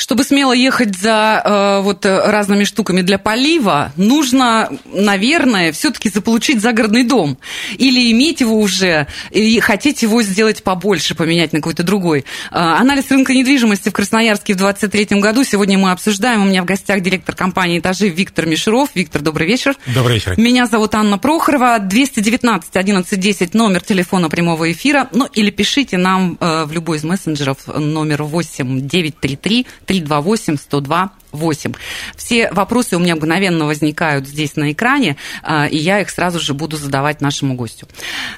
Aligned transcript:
Чтобы 0.00 0.24
смело 0.24 0.54
ехать 0.54 0.96
за 0.96 1.42
э, 1.44 1.80
вот 1.82 2.06
э, 2.06 2.30
разными 2.30 2.64
штуками 2.64 3.02
для 3.02 3.18
полива, 3.18 3.92
нужно, 3.96 4.70
наверное, 4.86 5.72
все-таки 5.72 6.08
заполучить 6.08 6.62
загородный 6.62 7.04
дом. 7.04 7.36
Или 7.76 8.10
иметь 8.10 8.40
его 8.40 8.58
уже, 8.58 9.08
и 9.30 9.60
хотеть 9.60 10.00
его 10.00 10.22
сделать 10.22 10.62
побольше, 10.62 11.14
поменять 11.14 11.52
на 11.52 11.58
какой-то 11.58 11.82
другой. 11.82 12.20
Э, 12.50 12.56
анализ 12.78 13.10
рынка 13.10 13.34
недвижимости 13.34 13.90
в 13.90 13.92
Красноярске 13.92 14.54
в 14.54 14.56
2023 14.56 15.20
году 15.20 15.44
сегодня 15.44 15.76
мы 15.76 15.90
обсуждаем. 15.90 16.44
У 16.44 16.46
меня 16.46 16.62
в 16.62 16.64
гостях 16.64 17.02
директор 17.02 17.34
компании 17.34 17.78
«Этажи» 17.78 18.08
Виктор 18.08 18.46
Мишеров. 18.46 18.88
Виктор, 18.94 19.20
добрый 19.20 19.46
вечер. 19.46 19.76
Добрый 19.94 20.14
вечер. 20.14 20.32
Меня 20.38 20.64
зовут 20.64 20.94
Анна 20.94 21.18
Прохорова. 21.18 21.78
219 21.78 22.74
11 22.74 23.20
10 23.20 23.52
номер 23.52 23.82
телефона 23.82 24.30
прямого 24.30 24.72
эфира. 24.72 25.10
Ну, 25.12 25.26
или 25.26 25.50
пишите 25.50 25.98
нам 25.98 26.38
э, 26.40 26.64
в 26.64 26.72
любой 26.72 26.96
из 26.96 27.04
мессенджеров 27.04 27.66
номер 27.66 28.22
8 28.22 28.88
933 28.88 29.66
328 29.90 30.56
102 30.56 31.10
8. 31.32 31.72
Все 32.16 32.52
вопросы 32.52 32.96
у 32.96 33.00
меня 33.00 33.16
мгновенно 33.16 33.66
возникают 33.66 34.28
здесь 34.28 34.54
на 34.54 34.70
экране, 34.70 35.16
э, 35.42 35.68
и 35.68 35.76
я 35.76 36.00
их 36.00 36.10
сразу 36.10 36.38
же 36.38 36.54
буду 36.54 36.76
задавать 36.76 37.20
нашему 37.20 37.54
гостю. 37.54 37.88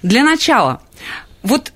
Для 0.03 0.25
начала, 0.25 0.81
вот 1.43 1.75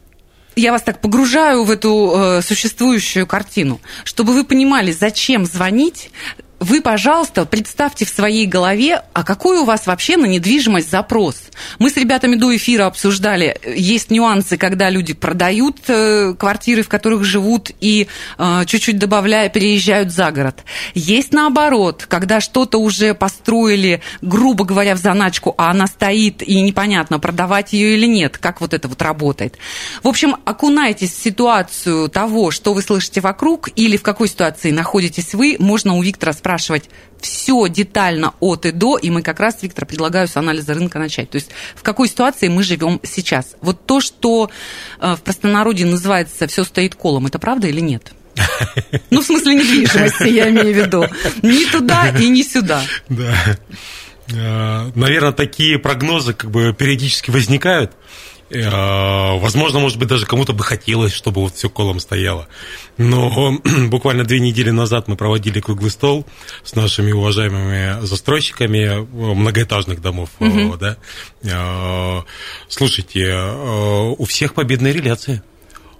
я 0.56 0.72
вас 0.72 0.80
так 0.80 1.02
погружаю 1.02 1.64
в 1.64 1.70
эту 1.70 2.12
э, 2.16 2.42
существующую 2.42 3.26
картину, 3.26 3.82
чтобы 4.04 4.32
вы 4.32 4.44
понимали, 4.44 4.92
зачем 4.92 5.44
звонить, 5.44 6.10
вы, 6.58 6.80
пожалуйста, 6.80 7.44
представьте 7.44 8.06
в 8.06 8.08
своей 8.08 8.46
голове, 8.46 9.02
а 9.12 9.24
какой 9.24 9.58
у 9.58 9.64
вас 9.64 9.86
вообще 9.86 10.16
на 10.16 10.24
недвижимость 10.24 10.90
запрос. 10.90 11.36
Мы 11.78 11.90
с 11.90 11.96
ребятами 11.96 12.34
до 12.36 12.54
эфира 12.56 12.86
обсуждали, 12.86 13.58
есть 13.66 14.10
нюансы, 14.10 14.56
когда 14.56 14.88
люди 14.88 15.12
продают 15.12 15.76
э, 15.88 16.34
квартиры, 16.38 16.82
в 16.82 16.88
которых 16.88 17.24
живут, 17.24 17.70
и 17.80 18.08
э, 18.38 18.62
чуть-чуть 18.66 18.98
добавляя, 18.98 19.50
переезжают 19.50 20.12
за 20.12 20.30
город. 20.30 20.64
Есть 20.94 21.32
наоборот, 21.32 22.06
когда 22.08 22.40
что-то 22.40 22.78
уже 22.78 23.12
построили, 23.12 24.00
грубо 24.22 24.64
говоря, 24.64 24.94
в 24.94 24.98
заначку, 24.98 25.54
а 25.58 25.70
она 25.70 25.86
стоит, 25.86 26.42
и 26.42 26.62
непонятно, 26.62 27.18
продавать 27.18 27.74
ее 27.74 27.96
или 27.96 28.06
нет, 28.06 28.38
как 28.38 28.62
вот 28.62 28.72
это 28.72 28.88
вот 28.88 29.02
работает. 29.02 29.58
В 30.02 30.08
общем, 30.08 30.36
окунайтесь 30.46 31.12
в 31.12 31.22
ситуацию 31.22 32.08
того, 32.08 32.50
что 32.50 32.72
вы 32.72 32.80
слышите 32.80 33.20
вокруг, 33.20 33.68
или 33.76 33.98
в 33.98 34.02
какой 34.02 34.28
ситуации 34.28 34.70
находитесь 34.70 35.34
вы, 35.34 35.56
можно 35.58 35.96
у 35.96 36.02
Виктора 36.02 36.32
спрашивать 36.46 36.88
все 37.20 37.66
детально 37.66 38.34
от 38.38 38.66
и 38.66 38.70
до, 38.70 38.98
и 38.98 39.10
мы 39.10 39.22
как 39.22 39.40
раз, 39.40 39.62
Виктор, 39.62 39.84
предлагаю 39.84 40.28
с 40.28 40.36
анализа 40.36 40.74
рынка 40.74 41.00
начать. 41.00 41.28
То 41.28 41.36
есть 41.36 41.50
в 41.74 41.82
какой 41.82 42.08
ситуации 42.08 42.46
мы 42.46 42.62
живем 42.62 43.00
сейчас. 43.02 43.56
Вот 43.62 43.84
то, 43.84 44.00
что 44.00 44.48
э, 45.00 45.16
в 45.16 45.22
простонародье 45.22 45.86
называется 45.86 46.46
«все 46.46 46.62
стоит 46.62 46.94
колом», 46.94 47.26
это 47.26 47.40
правда 47.40 47.66
или 47.66 47.80
нет? 47.80 48.12
Ну, 49.10 49.22
в 49.22 49.24
смысле 49.24 49.56
недвижимости, 49.56 50.28
я 50.28 50.48
имею 50.50 50.72
в 50.72 50.86
виду. 50.86 51.04
Ни 51.42 51.64
туда 51.68 52.10
и 52.10 52.28
ни 52.28 52.42
сюда. 52.42 52.82
Да. 53.08 53.34
Э, 54.32 54.90
Наверное, 54.94 55.32
такие 55.32 55.80
прогнозы 55.80 56.32
как 56.32 56.52
бы 56.52 56.72
периодически 56.72 57.32
возникают. 57.32 57.90
Э, 58.50 59.38
Возможно, 59.38 59.78
может 59.80 59.98
быть, 59.98 60.08
даже 60.08 60.26
кому-то 60.26 60.52
бы 60.52 60.62
хотелось, 60.64 61.12
чтобы 61.12 61.40
вот 61.42 61.54
все 61.54 61.68
колом 61.68 62.00
стояло. 62.00 62.48
Но 62.96 63.58
буквально 63.88 64.24
две 64.24 64.40
недели 64.40 64.70
назад 64.70 65.08
мы 65.08 65.16
проводили 65.16 65.60
круглый 65.60 65.90
стол 65.90 66.26
с 66.64 66.74
нашими 66.74 67.12
уважаемыми 67.12 68.04
застройщиками 68.06 68.78
э, 68.78 69.00
многоэтажных 69.02 70.00
домов. 70.00 70.30
Мгм. 70.38 70.78
Да? 70.78 70.96
Э, 71.42 72.22
Слушайте, 72.68 73.24
э, 73.24 74.14
у 74.16 74.24
всех 74.24 74.54
победные 74.54 74.92
реляции. 74.92 75.42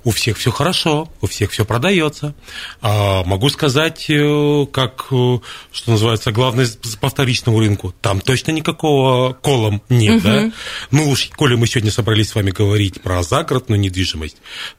У 0.06 0.12
всех 0.12 0.38
все 0.38 0.52
хорошо, 0.52 1.10
у 1.20 1.26
всех 1.26 1.50
все 1.50 1.64
продается. 1.64 2.32
А, 2.80 3.24
могу 3.24 3.48
сказать, 3.48 4.06
э, 4.08 4.66
как, 4.70 5.08
э, 5.10 5.38
что 5.72 5.90
называется, 5.90 6.30
главное 6.30 6.68
по 7.00 7.08
вторичному 7.08 7.58
рынку. 7.58 7.92
Там 8.02 8.20
точно 8.20 8.52
никакого 8.52 9.32
колом 9.32 9.82
нет, 9.88 10.22
да? 10.22 10.52
Ну 10.92 11.10
уж, 11.10 11.28
коли 11.34 11.56
мы 11.56 11.66
сегодня 11.66 11.90
собрались 11.90 12.28
с 12.28 12.36
вами 12.36 12.52
говорить 12.52 13.02
про 13.02 13.20
загородную 13.24 13.80
недвижимость, 13.80 14.36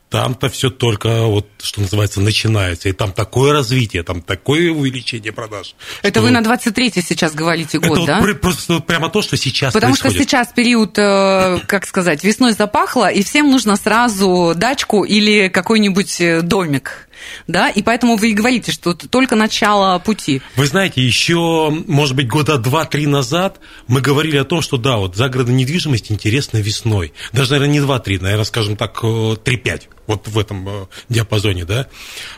там-то 0.10 0.50
все 0.50 0.70
только, 0.70 1.24
вот, 1.24 1.48
что 1.62 1.82
называется, 1.82 2.22
начинается. 2.22 2.90
И 2.90 2.94
там 2.94 3.12
такое 3.12 3.52
развитие, 3.52 4.04
там 4.04 4.22
такое 4.22 4.72
увеличение 4.72 5.34
продаж. 5.34 5.76
Это 6.02 6.20
что 6.20 6.28
вы 6.28 6.32
на 6.32 6.40
23-й 6.42 7.02
сейчас 7.02 7.34
говорите 7.34 7.78
это 7.78 7.88
год, 7.88 7.98
вот 8.00 8.08
да? 8.08 8.22
пр- 8.22 8.40
просто 8.40 8.74
вот 8.74 8.86
прямо 8.86 9.10
то, 9.10 9.22
что 9.22 9.36
сейчас 9.36 9.74
Потому 9.74 9.96
что 9.96 10.04
происходит. 10.04 10.30
сейчас 10.30 10.48
период, 10.54 10.98
э, 10.98 11.60
как 11.68 11.86
сказать, 11.86 12.24
весной 12.24 12.54
запахло, 12.54 13.12
и 13.12 13.22
всем 13.24 13.52
нужно 13.52 13.76
сразу 13.76 14.54
дачку 14.56 15.04
или 15.04 15.50
какой-нибудь 15.50 16.22
э, 16.22 16.42
домик. 16.42 17.08
Да, 17.48 17.70
и 17.70 17.82
поэтому 17.82 18.16
вы 18.16 18.30
и 18.30 18.34
говорите, 18.34 18.72
что 18.72 18.92
это 18.92 19.10
только 19.10 19.36
начало 19.36 19.98
пути. 20.00 20.42
Вы 20.56 20.68
знаете, 20.68 21.02
еще, 21.02 21.70
может 21.88 22.16
быть, 22.16 22.28
года 22.28 22.58
два-три 22.58 23.08
назад 23.08 23.60
мы 23.88 24.02
говорили 24.02 24.38
о 24.38 24.46
том, 24.46 24.62
что 24.62 24.78
да, 24.78 24.98
вот 24.98 25.16
загородная 25.16 25.56
недвижимость 25.56 26.12
интересна 26.12 26.60
весной. 26.60 27.14
Даже, 27.34 27.52
наверное, 27.52 27.74
не 27.74 27.80
два-три, 27.82 28.20
наверное, 28.20 28.46
скажем 28.46 28.78
так, 28.78 29.00
э, 29.04 29.36
три-пять. 29.44 29.90
Вот 30.08 30.28
в 30.28 30.40
этом 30.40 30.68
э, 30.68 30.86
диапазоне, 31.10 31.66
да. 31.66 31.88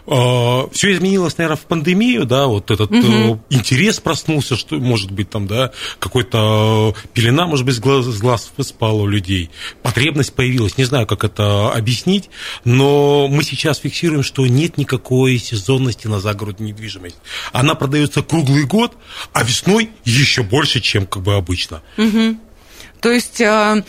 Все 0.05 0.93
изменилось, 0.93 1.37
наверное, 1.37 1.57
в 1.57 1.65
пандемию, 1.65 2.25
да, 2.25 2.47
вот 2.47 2.71
этот 2.71 2.91
э, 2.91 3.39
интерес 3.49 3.99
проснулся, 3.99 4.55
что, 4.55 4.75
может 4.77 5.11
быть, 5.11 5.29
там, 5.29 5.47
да, 5.47 5.71
какой-то 5.99 6.95
э, 6.97 7.07
пелена, 7.13 7.45
может 7.45 7.65
быть, 7.65 7.75
с 7.75 7.79
глаз, 7.79 8.05
с 8.05 8.19
глаз 8.19 8.51
спала 8.61 9.03
у 9.03 9.07
людей. 9.07 9.51
Потребность 9.83 10.33
появилась, 10.33 10.77
не 10.77 10.83
знаю, 10.83 11.05
как 11.05 11.23
это 11.23 11.71
объяснить, 11.71 12.29
но 12.65 13.27
мы 13.27 13.43
сейчас 13.43 13.77
фиксируем, 13.77 14.23
что 14.23 14.45
нет 14.47 14.77
никакой 14.77 15.37
сезонности 15.37 16.07
на 16.07 16.19
загородную 16.19 16.73
недвижимость. 16.73 17.17
Она 17.51 17.75
продается 17.75 18.23
круглый 18.23 18.65
год, 18.65 18.97
а 19.33 19.43
весной 19.43 19.91
еще 20.05 20.43
больше, 20.43 20.79
чем 20.79 21.05
как 21.05 21.23
бы 21.23 21.35
обычно. 21.35 21.81
То 23.01 23.11
есть 23.11 23.39
э, 23.39 23.83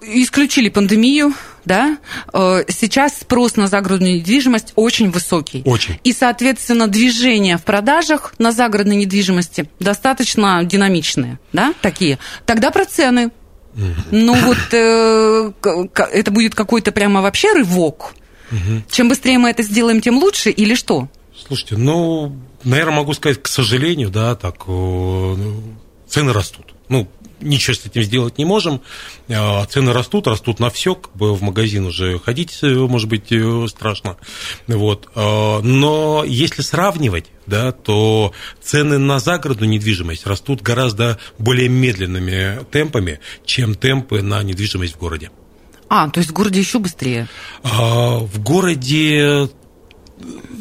исключили 0.00 0.68
пандемию, 0.68 1.34
да, 1.68 1.98
э, 2.32 2.64
сейчас 2.68 3.20
спрос 3.20 3.54
на 3.54 3.68
загородную 3.68 4.16
недвижимость 4.16 4.72
очень 4.74 5.10
высокий. 5.10 5.62
Очень. 5.64 6.00
И, 6.02 6.12
соответственно, 6.12 6.88
движения 6.88 7.56
в 7.58 7.62
продажах 7.62 8.34
на 8.38 8.50
загородной 8.50 8.96
недвижимости 8.96 9.68
достаточно 9.78 10.64
динамичные, 10.64 11.38
да, 11.52 11.74
такие. 11.80 12.18
Тогда 12.46 12.72
про 12.72 12.84
цены. 12.84 13.30
Ну 14.10 14.34
вот 14.34 14.58
э, 14.72 15.52
это 16.12 16.30
будет 16.32 16.56
какой-то 16.56 16.90
прямо 16.90 17.22
вообще 17.22 17.52
рывок. 17.52 18.14
Чем 18.90 19.08
быстрее 19.10 19.38
мы 19.38 19.50
это 19.50 19.62
сделаем, 19.62 20.00
тем 20.00 20.18
лучше 20.18 20.50
или 20.50 20.74
что? 20.74 21.08
Слушайте, 21.46 21.76
ну, 21.76 22.36
наверное, 22.64 22.96
могу 22.96 23.12
сказать, 23.12 23.40
к 23.40 23.46
сожалению, 23.46 24.08
да, 24.08 24.34
так, 24.34 24.64
э, 24.66 25.36
цены 26.08 26.32
растут. 26.32 26.74
Ну, 26.88 27.06
ничего 27.40 27.74
с 27.74 27.86
этим 27.86 28.02
сделать 28.02 28.38
не 28.38 28.44
можем. 28.44 28.80
А, 29.28 29.64
Цены 29.66 29.92
растут, 29.92 30.26
растут 30.26 30.60
на 30.60 30.70
все, 30.70 30.94
как 30.94 31.16
бы 31.16 31.34
в 31.34 31.42
магазин 31.42 31.86
уже 31.86 32.18
ходить, 32.18 32.58
э, 32.62 32.68
может 32.68 33.08
быть, 33.08 33.30
э, 33.30 33.66
страшно. 33.68 34.16
Вот. 34.66 35.08
А, 35.14 35.60
Но 35.62 36.24
если 36.26 36.62
сравнивать, 36.62 37.26
да, 37.46 37.72
то 37.72 38.32
цены 38.60 38.98
на 38.98 39.18
загородную 39.18 39.70
недвижимость 39.70 40.26
растут 40.26 40.60
гораздо 40.60 41.18
более 41.38 41.68
медленными 41.68 42.64
темпами, 42.70 43.20
чем 43.46 43.74
темпы 43.74 44.22
на 44.22 44.42
недвижимость 44.42 44.94
в 44.94 44.98
городе. 44.98 45.30
А, 45.88 46.10
то 46.10 46.18
есть 46.18 46.30
в 46.30 46.34
городе 46.34 46.60
еще 46.60 46.78
быстрее. 46.78 47.28
А, 47.62 48.18
В 48.18 48.42
городе 48.42 49.48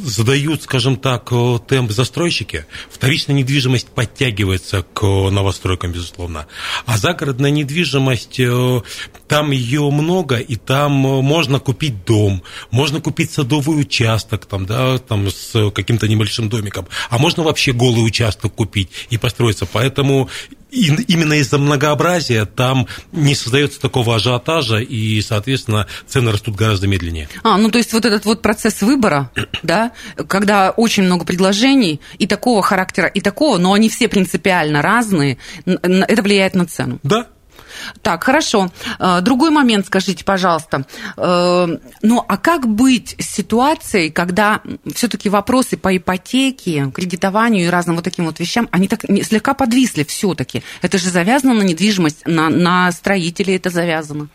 задают, 0.04 0.64
скажем 0.64 0.98
так, 0.98 1.30
э, 1.32 1.60
темп 1.68 1.92
застройщики. 1.92 2.66
Вторичная 2.90 3.36
недвижимость 3.36 3.90
подтягивается 3.90 4.84
к 4.94 5.04
новостройкам, 5.04 5.92
безусловно. 5.92 6.48
А 6.86 6.98
загородная 6.98 7.52
недвижимость, 7.52 8.40
э, 8.40 8.82
там 9.28 9.52
ее 9.52 9.90
много, 9.92 10.38
и 10.38 10.56
там 10.56 11.06
э, 11.06 11.22
можно 11.22 11.60
купить 11.60 12.06
дом, 12.06 12.44
можно 12.72 13.02
купить 13.02 13.32
садовый 13.32 13.82
участок 13.82 14.46
там, 14.46 14.66
да, 14.66 14.98
там 14.98 15.30
с 15.30 15.72
каким-то 15.72 16.08
небольшим 16.08 16.50
домиком, 16.50 16.88
а 17.10 17.18
можно 17.18 17.44
вообще 17.44 17.74
голый 17.74 18.06
участок 18.06 18.54
купить 18.54 18.90
и 19.10 19.18
построиться. 19.18 19.66
Поэтому 19.66 20.30
именно 20.72 21.34
из-за 21.34 21.58
многообразия 21.58 22.46
там 22.46 22.88
не 23.12 23.36
создается 23.36 23.80
такого 23.80 24.16
ажиотажа, 24.16 24.78
и, 24.78 25.22
соответственно, 25.22 25.88
цены 26.08 26.32
растут 26.32 26.56
гораздо 26.56 26.88
медленнее. 26.88 27.30
А, 27.44 27.58
ну 27.58 27.70
то 27.70 27.78
есть 27.78 27.94
вот 27.94 28.06
этот 28.06 28.26
вот 28.26 28.42
процесс 28.42 28.82
выбора, 28.82 29.32
да, 29.64 29.92
когда 30.28 30.72
очень 30.72 31.04
много 31.04 31.26
предложений 31.26 32.02
и 32.18 32.28
такого 32.28 32.62
характера, 32.62 33.08
и 33.08 33.22
такого, 33.22 33.58
но 33.58 33.74
они 33.74 33.90
все 33.90 34.08
принципиально 34.08 34.82
разные, 34.82 35.38
это 35.66 36.22
влияет 36.22 36.56
на 36.56 36.66
цену. 36.66 37.00
Да, 37.04 37.28
так, 38.02 38.24
хорошо. 38.24 38.70
Э, 39.00 39.22
другой 39.22 39.50
момент, 39.50 39.86
скажите, 39.88 40.24
пожалуйста. 40.24 40.86
Э, 41.18 41.68
ну, 42.02 42.26
а 42.28 42.38
как 42.38 42.68
быть 42.68 43.16
с 43.20 43.26
ситуацией, 43.26 44.10
когда 44.10 44.62
все-таки 44.94 45.30
вопросы 45.30 45.78
по 45.78 45.96
ипотеке, 45.96 46.92
кредитованию 46.94 47.66
и 47.66 47.70
разным 47.70 47.96
вот 47.96 48.06
таким 48.06 48.26
вот 48.26 48.40
вещам, 48.40 48.68
они 48.72 48.88
так 48.88 49.02
слегка 49.24 49.54
подвисли 49.54 50.04
все-таки? 50.04 50.64
Это 50.82 50.98
же 50.98 51.10
завязано 51.10 51.54
на 51.54 51.64
недвижимость, 51.64 52.26
на, 52.26 52.50
на 52.50 52.92
строителей 52.92 53.56
это 53.56 53.70
завязано. 53.70 54.28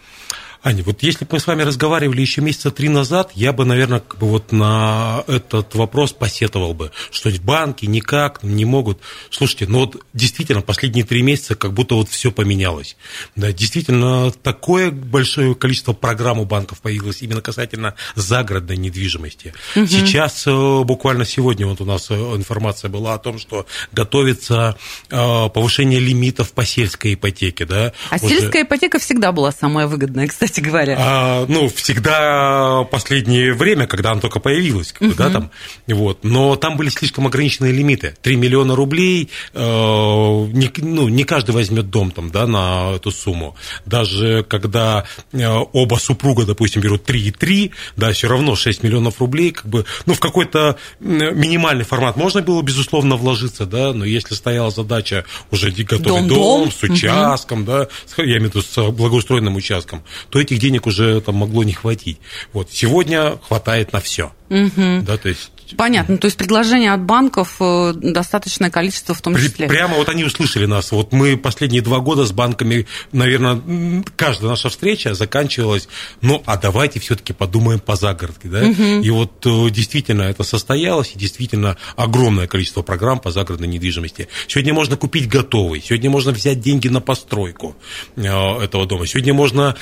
Аня, 0.64 0.84
вот 0.84 1.02
если 1.02 1.24
бы 1.24 1.30
мы 1.32 1.40
с 1.40 1.46
вами 1.48 1.62
разговаривали 1.62 2.20
еще 2.20 2.40
месяца 2.40 2.70
три 2.70 2.88
назад, 2.88 3.32
я 3.34 3.52
бы, 3.52 3.64
наверное, 3.64 3.98
как 3.98 4.18
бы 4.18 4.28
вот 4.28 4.52
на 4.52 5.24
этот 5.26 5.74
вопрос 5.74 6.12
посетовал 6.12 6.72
бы, 6.72 6.92
что 7.10 7.32
банки 7.42 7.84
никак 7.86 8.44
не 8.44 8.64
могут. 8.64 9.00
Слушайте, 9.30 9.66
ну 9.66 9.80
вот 9.80 10.04
действительно 10.12 10.60
последние 10.60 11.04
три 11.04 11.22
месяца 11.22 11.56
как 11.56 11.72
будто 11.72 11.96
вот 11.96 12.08
все 12.10 12.30
поменялось. 12.30 12.96
Да, 13.34 13.52
действительно, 13.52 14.30
такое 14.30 14.92
большое 14.92 15.56
количество 15.56 15.94
программ 15.94 16.38
у 16.38 16.44
банков 16.44 16.80
появилось 16.80 17.22
именно 17.22 17.40
касательно 17.40 17.96
загородной 18.14 18.76
недвижимости. 18.76 19.54
Угу. 19.74 19.86
Сейчас, 19.88 20.44
э, 20.46 20.82
буквально 20.84 21.24
сегодня 21.24 21.66
вот 21.66 21.80
у 21.80 21.84
нас 21.84 22.08
э, 22.10 22.14
информация 22.14 22.88
была 22.88 23.14
о 23.14 23.18
том, 23.18 23.40
что 23.40 23.66
готовится 23.90 24.76
э, 25.10 25.48
повышение 25.48 25.98
лимитов 25.98 26.52
по 26.52 26.64
сельской 26.64 27.14
ипотеке. 27.14 27.64
Да? 27.64 27.92
А 28.10 28.16
Уже... 28.16 28.28
сельская 28.28 28.62
ипотека 28.62 29.00
всегда 29.00 29.32
была 29.32 29.50
самая 29.50 29.88
выгодная, 29.88 30.28
кстати 30.28 30.51
кстати 30.52 30.66
говоря? 30.66 30.96
А, 30.99 31.46
ну, 31.49 31.69
всегда 31.69 32.84
последнее 32.90 33.54
время, 33.54 33.87
когда 33.87 34.12
она 34.12 34.20
только 34.20 34.38
появилась, 34.38 34.93
как 34.93 35.08
бы, 35.08 35.14
да, 35.14 35.31
там, 35.31 35.50
вот, 35.87 36.25
но 36.25 36.56
там 36.56 36.76
были 36.76 36.90
слишком 36.90 37.26
ограниченные 37.26 37.72
лимиты. 37.72 38.14
3 38.20 38.37
миллиона 38.37 38.76
рублей, 38.76 39.31
э, 39.54 39.60
не, 39.60 40.70
ну, 40.76 41.08
не 41.08 41.25
каждый 41.25 41.52
возьмет 41.52 41.88
дом 41.90 42.10
там, 42.10 42.31
да, 42.31 42.46
на 42.46 42.93
эту 42.96 43.10
сумму. 43.10 43.56
Даже 43.87 44.44
когда 44.46 45.04
э, 45.32 45.46
оба 45.46 45.96
супруга, 45.96 46.44
допустим, 46.44 46.82
берут 46.82 47.08
3,3, 47.08 47.72
да, 47.96 48.12
все 48.12 48.28
равно 48.28 48.55
6 48.55 48.82
миллионов 48.82 49.20
рублей, 49.20 49.52
как 49.52 49.66
бы, 49.66 49.87
ну, 50.05 50.12
в 50.12 50.20
какой-то 50.20 50.76
минимальный 51.00 51.84
формат 51.84 52.16
можно 52.16 52.43
было, 52.43 52.60
безусловно, 52.60 53.16
вложиться, 53.16 53.64
да, 53.64 53.94
но 53.94 54.05
если 54.05 54.34
стояла 54.34 54.70
задача 54.70 55.25
уже 55.50 55.70
готовый 55.70 56.20
дом, 56.20 56.28
дом, 56.28 56.38
дом 56.38 56.72
с 56.72 56.82
участком, 56.82 57.62
угу. 57.62 57.66
да, 57.66 57.88
я 58.19 58.25
имею 58.37 58.50
в 58.50 58.55
виду 58.55 58.62
с 58.62 58.90
благоустроенным 58.90 59.56
участком, 59.56 60.02
то 60.28 60.41
этих 60.42 60.58
денег 60.58 60.86
уже 60.86 61.20
там 61.20 61.36
могло 61.36 61.64
не 61.64 61.72
хватить. 61.72 62.18
Вот. 62.52 62.70
Сегодня 62.70 63.38
хватает 63.38 63.92
на 63.92 64.00
все. 64.00 64.32
Угу. 64.50 65.02
Да, 65.02 65.16
то 65.16 65.28
есть 65.28 65.50
Понятно, 65.76 66.18
то 66.18 66.26
есть 66.26 66.36
предложения 66.36 66.92
от 66.92 67.02
банков 67.02 67.56
э, 67.60 67.92
достаточное 67.94 68.70
количество 68.70 69.14
в 69.14 69.20
том 69.20 69.36
числе. 69.36 69.68
Прямо 69.68 69.96
вот 69.96 70.08
они 70.08 70.24
услышали 70.24 70.66
нас. 70.66 70.92
Вот 70.92 71.12
мы 71.12 71.36
последние 71.36 71.82
два 71.82 72.00
года 72.00 72.26
с 72.26 72.32
банками, 72.32 72.86
наверное, 73.12 74.02
каждая 74.16 74.50
наша 74.50 74.68
встреча 74.68 75.14
заканчивалась, 75.14 75.88
ну, 76.20 76.42
а 76.46 76.56
давайте 76.56 77.00
все-таки 77.00 77.32
подумаем 77.32 77.80
по 77.80 77.96
загородке, 77.96 78.48
да? 78.48 78.62
Угу. 78.62 79.02
И 79.02 79.10
вот 79.10 79.46
э, 79.46 79.70
действительно 79.70 80.22
это 80.22 80.42
состоялось, 80.42 81.12
и 81.14 81.18
действительно 81.18 81.76
огромное 81.96 82.46
количество 82.46 82.82
программ 82.82 83.18
по 83.18 83.30
загородной 83.30 83.68
недвижимости. 83.68 84.28
Сегодня 84.46 84.74
можно 84.74 84.96
купить 84.96 85.28
готовый, 85.28 85.80
сегодня 85.80 86.10
можно 86.10 86.32
взять 86.32 86.60
деньги 86.60 86.88
на 86.88 87.00
постройку 87.00 87.76
э, 88.16 88.22
этого 88.22 88.86
дома, 88.86 89.06
сегодня 89.06 89.34
можно 89.34 89.76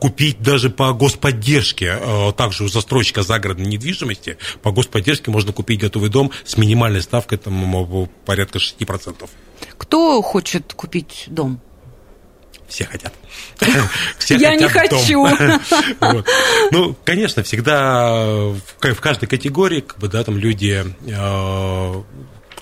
купить 0.00 0.40
даже 0.40 0.70
по 0.70 0.92
господдержке, 0.92 1.96
также 2.36 2.64
у 2.64 2.68
застройщика 2.68 3.22
загородной 3.22 3.66
недвижимости, 3.66 4.36
по 4.62 4.72
господдержке 4.72 5.21
практически 5.22 5.30
можно 5.30 5.52
купить 5.52 5.80
готовый 5.80 6.10
дом 6.10 6.30
с 6.44 6.56
минимальной 6.56 7.02
ставкой 7.02 7.38
там, 7.38 8.08
порядка 8.24 8.58
6%. 8.58 9.28
Кто 9.78 10.22
хочет 10.22 10.72
купить 10.74 11.24
дом? 11.28 11.60
все 12.68 12.86
хотят. 12.86 13.12
Все 14.18 14.36
Я 14.36 14.56
не 14.56 14.66
хочу. 14.66 15.26
вот. 16.00 16.26
Ну, 16.70 16.96
конечно, 17.04 17.42
всегда 17.42 18.14
в 18.14 19.00
каждой 19.00 19.26
категории, 19.26 19.80
как 19.80 19.98
бы, 19.98 20.08
да, 20.08 20.24
там 20.24 20.38
люди 20.38 20.82
э, 21.06 22.02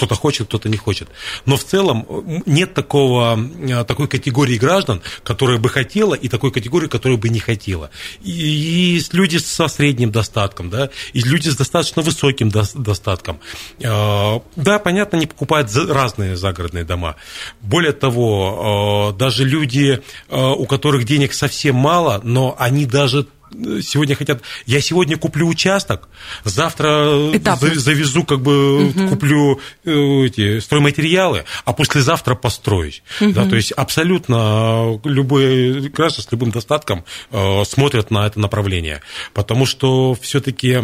кто-то 0.00 0.14
хочет, 0.14 0.46
кто-то 0.46 0.70
не 0.70 0.78
хочет. 0.78 1.08
Но 1.44 1.56
в 1.56 1.64
целом 1.64 2.06
нет 2.46 2.72
такого, 2.72 3.38
э, 3.38 3.84
такой 3.84 4.08
категории 4.08 4.56
граждан, 4.56 5.02
которая 5.22 5.58
бы 5.58 5.68
хотела, 5.68 6.14
и 6.14 6.26
такой 6.28 6.50
категории, 6.50 6.88
которая 6.88 7.18
бы 7.18 7.28
не 7.28 7.38
хотела. 7.38 7.90
И 8.22 8.30
есть 8.30 9.12
люди 9.12 9.36
со 9.36 9.68
средним 9.68 10.10
достатком, 10.10 10.70
да, 10.70 10.88
и 11.12 11.20
люди 11.20 11.50
с 11.50 11.56
достаточно 11.56 12.00
высоким 12.00 12.48
достатком. 12.48 13.40
Э, 13.78 14.40
да, 14.56 14.78
понятно, 14.78 15.18
они 15.18 15.26
покупают 15.26 15.70
разные 15.74 16.34
загородные 16.34 16.84
дома. 16.84 17.16
Более 17.60 17.92
того, 17.92 19.12
э, 19.12 19.18
даже 19.18 19.44
люди, 19.44 20.00
у 20.30 20.64
которых 20.64 21.04
денег 21.04 21.34
совсем 21.34 21.76
мало, 21.76 22.20
но 22.24 22.56
они 22.58 22.86
даже 22.86 23.26
сегодня 23.82 24.14
хотят, 24.14 24.42
я 24.66 24.80
сегодня 24.80 25.16
куплю 25.16 25.46
участок, 25.46 26.08
завтра 26.44 27.30
Этапы. 27.32 27.74
завезу, 27.78 28.24
как 28.24 28.40
бы 28.40 28.86
угу. 28.88 29.08
куплю 29.08 29.60
э, 29.84 30.26
эти 30.26 30.60
стройматериалы, 30.60 31.44
а 31.64 31.72
послезавтра 31.72 32.34
построюсь. 32.34 33.02
Угу. 33.20 33.32
Да, 33.32 33.46
то 33.46 33.56
есть 33.56 33.72
абсолютно 33.72 35.00
любой 35.04 35.88
граждан 35.88 36.24
с 36.24 36.32
любым 36.32 36.50
достатком 36.50 37.04
э, 37.30 37.64
смотрят 37.64 38.10
на 38.10 38.26
это 38.26 38.38
направление, 38.40 39.02
потому 39.34 39.66
что 39.66 40.16
все-таки 40.20 40.78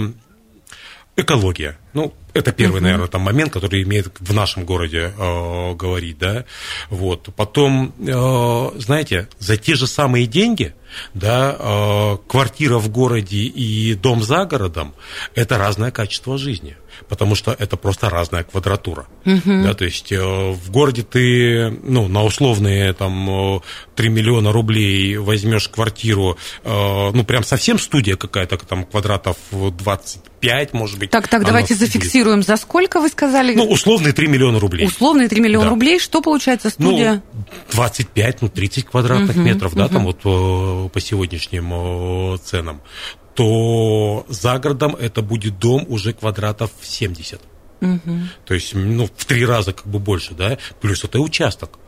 экология. 1.16 1.78
Ну, 1.94 2.12
это 2.34 2.52
первый, 2.52 2.80
наверное, 2.80 3.08
там 3.08 3.22
момент, 3.22 3.52
который 3.52 3.82
имеет 3.82 4.20
в 4.20 4.34
нашем 4.34 4.64
городе 4.64 5.12
э, 5.16 5.74
говорить, 5.74 6.18
да. 6.18 6.44
Вот. 6.90 7.30
Потом, 7.34 7.94
э, 7.98 8.70
знаете, 8.78 9.28
за 9.38 9.56
те 9.56 9.74
же 9.74 9.86
самые 9.86 10.26
деньги, 10.26 10.74
да, 11.14 11.56
э, 11.58 12.16
квартира 12.28 12.78
в 12.78 12.88
городе 12.88 13.38
и 13.38 13.94
дом 13.94 14.22
за 14.22 14.44
городом– 14.44 14.94
это 15.34 15.58
разное 15.58 15.90
качество 15.90 16.38
жизни 16.38 16.76
потому 17.08 17.34
что 17.34 17.54
это 17.58 17.76
просто 17.76 18.10
разная 18.10 18.44
квадратура. 18.44 19.06
Угу. 19.24 19.62
Да, 19.64 19.74
то 19.74 19.84
есть 19.84 20.12
э, 20.12 20.18
в 20.20 20.70
городе 20.70 21.02
ты 21.02 21.70
ну, 21.82 22.08
на 22.08 22.24
условные 22.24 22.92
там, 22.92 23.62
3 23.94 24.08
миллиона 24.08 24.52
рублей 24.52 25.16
возьмешь 25.16 25.68
квартиру, 25.68 26.36
э, 26.64 27.10
ну, 27.12 27.24
прям 27.24 27.44
совсем 27.44 27.78
студия 27.78 28.16
какая-то, 28.16 28.56
там 28.58 28.84
квадратов 28.84 29.36
25, 29.50 30.72
может 30.72 30.98
быть. 30.98 31.10
Так, 31.10 31.28
так, 31.28 31.44
давайте 31.44 31.74
зафиксируем. 31.74 32.42
За 32.42 32.56
сколько 32.56 33.00
вы 33.00 33.08
сказали? 33.08 33.54
Ну, 33.54 33.64
условные 33.64 34.12
3 34.12 34.26
миллиона 34.28 34.58
рублей. 34.58 34.86
Условные 34.86 35.28
3 35.28 35.40
миллиона 35.40 35.66
да. 35.66 35.70
рублей. 35.70 35.98
Что 35.98 36.20
получается 36.20 36.70
студия? 36.70 37.22
Ну, 37.32 37.44
25, 37.72 38.42
ну, 38.42 38.48
30 38.48 38.86
квадратных 38.86 39.36
угу, 39.36 39.40
метров, 39.40 39.72
угу. 39.72 39.80
да, 39.80 39.88
там 39.88 40.04
вот 40.04 40.22
по 40.22 41.00
сегодняшним 41.00 42.38
ценам 42.38 42.80
то 43.36 44.24
за 44.28 44.58
городом 44.58 44.96
это 44.96 45.22
будет 45.22 45.58
дом 45.58 45.84
уже 45.88 46.12
квадратов 46.14 46.70
70. 46.82 47.40
Угу. 47.80 48.00
То 48.46 48.54
есть, 48.54 48.74
ну, 48.74 49.06
в 49.06 49.24
три 49.26 49.44
раза 49.44 49.72
как 49.72 49.86
бы 49.86 49.98
больше, 49.98 50.34
да, 50.34 50.58
плюс 50.80 51.04
это 51.04 51.20
участок 51.20 51.78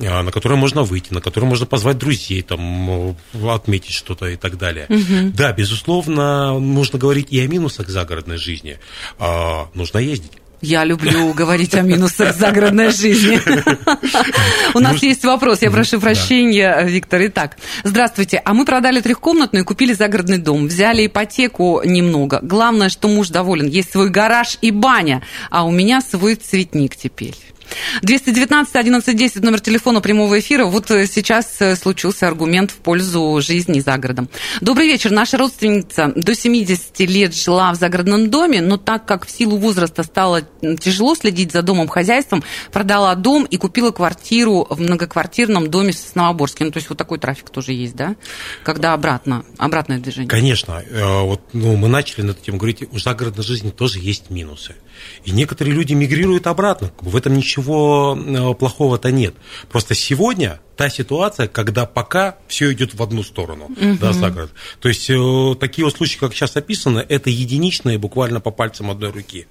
а, 0.00 0.22
на 0.22 0.30
который 0.30 0.56
можно 0.56 0.82
выйти, 0.82 1.12
на 1.12 1.20
который 1.20 1.46
можно 1.46 1.66
позвать 1.66 1.98
друзей, 1.98 2.42
там, 2.42 3.16
отметить 3.48 3.92
что-то 3.92 4.26
и 4.26 4.36
так 4.36 4.58
далее. 4.58 4.86
Угу. 4.88 5.32
Да, 5.34 5.52
безусловно, 5.52 6.58
нужно 6.58 6.98
говорить 6.98 7.28
и 7.30 7.40
о 7.40 7.46
минусах 7.46 7.88
загородной 7.88 8.36
жизни. 8.36 8.78
А, 9.18 9.68
нужно 9.74 9.98
ездить. 9.98 10.32
Я 10.60 10.84
люблю 10.84 11.32
говорить 11.34 11.74
о 11.74 11.82
минусах 11.82 12.34
загородной 12.34 12.90
жизни. 12.90 13.40
У 14.74 14.80
нас 14.80 15.02
есть 15.02 15.24
вопрос, 15.24 15.62
я 15.62 15.70
прошу 15.70 16.00
прощения, 16.00 16.82
Виктор. 16.82 17.20
Итак, 17.26 17.56
здравствуйте. 17.84 18.42
А 18.44 18.54
мы 18.54 18.64
продали 18.64 19.00
трехкомнатную 19.00 19.62
и 19.62 19.66
купили 19.66 19.92
загородный 19.92 20.38
дом. 20.38 20.66
Взяли 20.66 21.06
ипотеку 21.06 21.82
немного. 21.84 22.40
Главное, 22.42 22.88
что 22.88 23.08
муж 23.08 23.28
доволен. 23.28 23.66
Есть 23.66 23.92
свой 23.92 24.10
гараж 24.10 24.58
и 24.60 24.72
баня, 24.72 25.22
а 25.50 25.64
у 25.64 25.70
меня 25.70 26.00
свой 26.00 26.34
цветник 26.34 26.96
теперь. 26.96 27.36
219 28.02 28.74
1110 28.74 29.42
номер 29.42 29.60
телефона 29.60 30.00
прямого 30.00 30.38
эфира. 30.38 30.64
Вот 30.64 30.90
э, 30.90 31.06
сейчас 31.06 31.56
э, 31.60 31.76
случился 31.76 32.26
аргумент 32.26 32.70
в 32.70 32.76
пользу 32.76 33.40
жизни 33.40 33.80
за 33.80 33.96
городом. 33.98 34.28
Добрый 34.60 34.86
вечер. 34.86 35.10
Наша 35.10 35.38
родственница 35.38 36.12
до 36.14 36.34
70 36.34 37.00
лет 37.00 37.34
жила 37.34 37.72
в 37.72 37.76
загородном 37.76 38.30
доме, 38.30 38.60
но 38.60 38.76
так 38.76 39.06
как 39.06 39.26
в 39.26 39.30
силу 39.30 39.56
возраста 39.56 40.02
стало 40.02 40.42
тяжело 40.80 41.14
следить 41.14 41.52
за 41.52 41.62
домом 41.62 41.88
хозяйством, 41.88 42.42
продала 42.72 43.14
дом 43.14 43.44
и 43.44 43.56
купила 43.56 43.90
квартиру 43.90 44.66
в 44.68 44.80
многоквартирном 44.80 45.70
доме 45.70 45.92
в 45.92 45.96
Сосновоборске. 45.96 46.64
Ну, 46.64 46.70
то 46.70 46.78
есть 46.78 46.88
вот 46.88 46.98
такой 46.98 47.18
трафик 47.18 47.50
тоже 47.50 47.72
есть, 47.72 47.96
да? 47.96 48.16
Когда 48.64 48.92
обратно, 48.92 49.44
обратное 49.58 49.98
движение. 49.98 50.28
Конечно. 50.28 50.82
Э, 50.88 51.22
вот, 51.22 51.42
ну, 51.52 51.76
мы 51.76 51.88
начали 51.88 52.22
над 52.22 52.40
этим 52.40 52.58
говорить, 52.58 52.82
у 52.90 52.98
загородной 52.98 53.44
жизни 53.44 53.70
тоже 53.70 53.98
есть 53.98 54.30
минусы. 54.30 54.74
И 55.24 55.30
некоторые 55.30 55.74
люди 55.74 55.94
мигрируют 55.94 56.46
обратно. 56.46 56.90
В 57.00 57.16
этом 57.16 57.36
ничего 57.36 58.18
э, 58.18 58.54
плохого-то 58.54 59.10
нет. 59.10 59.34
Просто 59.70 59.94
сегодня 59.94 60.60
та 60.76 60.88
ситуация, 60.88 61.48
когда 61.48 61.86
пока 61.86 62.36
все 62.46 62.72
идет 62.72 62.94
в 62.94 63.02
одну 63.02 63.22
сторону, 63.22 63.64
угу. 63.64 63.98
да, 64.00 64.12
за 64.12 64.30
город. 64.30 64.50
То 64.80 64.88
есть 64.88 65.10
э, 65.10 65.54
такие 65.58 65.84
вот 65.84 65.96
случаи, 65.96 66.18
как 66.18 66.34
сейчас 66.34 66.56
описано, 66.56 67.04
это 67.08 67.30
единичные, 67.30 67.98
буквально 67.98 68.40
по 68.40 68.50
пальцам 68.50 68.90
одной 68.90 69.10
руки. 69.10 69.46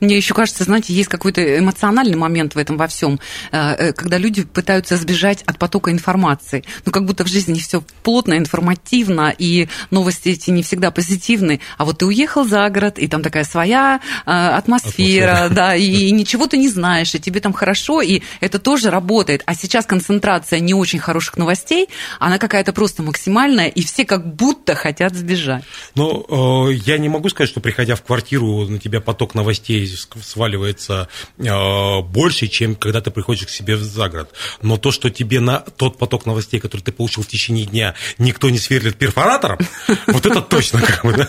Мне 0.00 0.16
еще 0.16 0.34
кажется, 0.34 0.64
знаете, 0.64 0.92
есть 0.92 1.08
какой-то 1.08 1.58
эмоциональный 1.58 2.16
момент 2.16 2.54
в 2.54 2.58
этом 2.58 2.76
во 2.76 2.86
всем, 2.86 3.18
э, 3.52 3.58
э, 3.58 3.92
когда 3.92 4.18
люди 4.18 4.44
пытаются 4.44 4.96
сбежать 4.96 5.42
от 5.42 5.58
потока 5.58 5.90
информации. 5.90 6.64
Ну, 6.84 6.92
как 6.92 7.04
будто 7.04 7.24
в 7.24 7.28
жизни 7.28 7.58
все 7.58 7.82
плотно, 8.02 8.34
информативно, 8.34 9.34
и 9.36 9.68
новости 9.90 10.30
эти 10.30 10.50
не 10.50 10.62
всегда 10.62 10.90
позитивны. 10.90 11.60
А 11.78 11.84
вот 11.84 11.98
ты 11.98 12.06
уехал 12.06 12.44
за 12.44 12.68
город, 12.68 12.98
и 12.98 13.08
там 13.08 13.22
такая 13.22 13.44
своя 13.44 14.00
э, 14.24 14.30
атмосфера, 14.30 15.46
атмосфера. 15.46 15.54
да, 15.54 15.76
и 15.76 16.10
ничего 16.10 16.46
ты 16.46 16.58
не 16.58 16.68
знаешь, 16.68 17.14
и 17.14 17.20
тебе 17.20 17.40
там 17.40 17.52
хорошо, 17.52 18.02
и 18.02 18.22
это 18.40 18.58
тоже 18.58 18.90
работает. 18.90 19.42
А 19.46 19.54
сейчас 19.54 19.86
концентрация 19.86 20.60
не 20.60 20.74
очень 20.74 20.98
хороших 20.98 21.36
новостей, 21.36 21.88
она 22.18 22.38
какая-то 22.38 22.72
просто 22.72 23.02
максимальная, 23.02 23.68
и 23.68 23.82
все 23.82 24.04
как 24.04 24.34
будто 24.34 24.74
хотят 24.74 25.14
сбежать. 25.14 25.64
Ну, 25.94 26.70
я 26.70 26.98
не 26.98 27.08
могу 27.08 27.28
сказать, 27.28 27.48
что 27.48 27.60
приходя 27.60 27.94
в 27.94 28.02
квартиру, 28.02 28.66
на 28.68 28.78
тебя 28.78 29.00
поток 29.00 29.34
новостей 29.34 29.85
сваливается 29.86 31.08
э, 31.38 32.00
больше, 32.02 32.48
чем 32.48 32.74
когда 32.74 33.00
ты 33.00 33.10
приходишь 33.10 33.46
к 33.46 33.50
себе 33.50 33.76
в 33.76 33.82
загород. 33.82 34.30
Но 34.62 34.76
то, 34.76 34.90
что 34.90 35.10
тебе 35.10 35.40
на 35.40 35.60
тот 35.60 35.98
поток 35.98 36.26
новостей, 36.26 36.60
который 36.60 36.82
ты 36.82 36.92
получил 36.92 37.22
в 37.22 37.28
течение 37.28 37.66
дня, 37.66 37.94
никто 38.18 38.50
не 38.50 38.58
сверлит 38.58 38.96
перфоратором, 38.96 39.58
вот 40.06 40.26
это 40.26 40.42
точно 40.42 40.80
как 40.80 41.04
бы, 41.04 41.28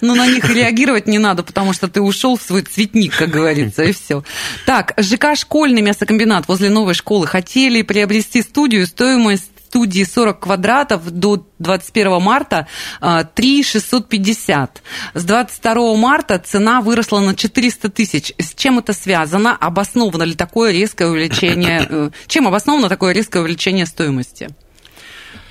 Ну, 0.00 0.14
на 0.14 0.26
них 0.26 0.48
реагировать 0.48 1.06
не 1.06 1.18
надо, 1.18 1.42
потому 1.42 1.72
что 1.72 1.88
ты 1.88 2.00
ушел 2.00 2.36
в 2.36 2.42
свой 2.42 2.62
цветник, 2.62 3.16
как 3.16 3.30
говорится, 3.30 3.82
и 3.82 3.92
все. 3.92 4.24
Так, 4.66 4.94
ЖК 4.98 5.36
«Школьный 5.36 5.82
мясокомбинат» 5.82 6.48
возле 6.48 6.70
новой 6.70 6.94
школы 6.94 7.26
хотели 7.26 7.82
приобрести 7.82 8.42
студию, 8.42 8.86
стоимость 8.86 9.50
студии 9.68 10.02
40 10.02 10.40
квадратов 10.40 11.10
до 11.10 11.46
21 11.58 12.22
марта 12.22 12.66
3 13.00 13.62
650. 13.62 14.82
С 15.14 15.24
22 15.24 15.96
марта 15.96 16.38
цена 16.38 16.80
выросла 16.80 17.20
на 17.20 17.34
400 17.34 17.90
тысяч. 17.90 18.32
С 18.38 18.54
чем 18.54 18.78
это 18.78 18.94
связано? 18.94 19.54
Обосновано 19.54 20.22
ли 20.22 20.34
такое 20.34 20.72
резкое 20.72 21.08
увеличение? 21.08 21.68
Э, 21.90 22.10
чем 22.26 22.46
обосновано 22.46 22.88
такое 22.88 23.12
резкое 23.12 23.40
увеличение 23.40 23.86
стоимости? 23.86 24.48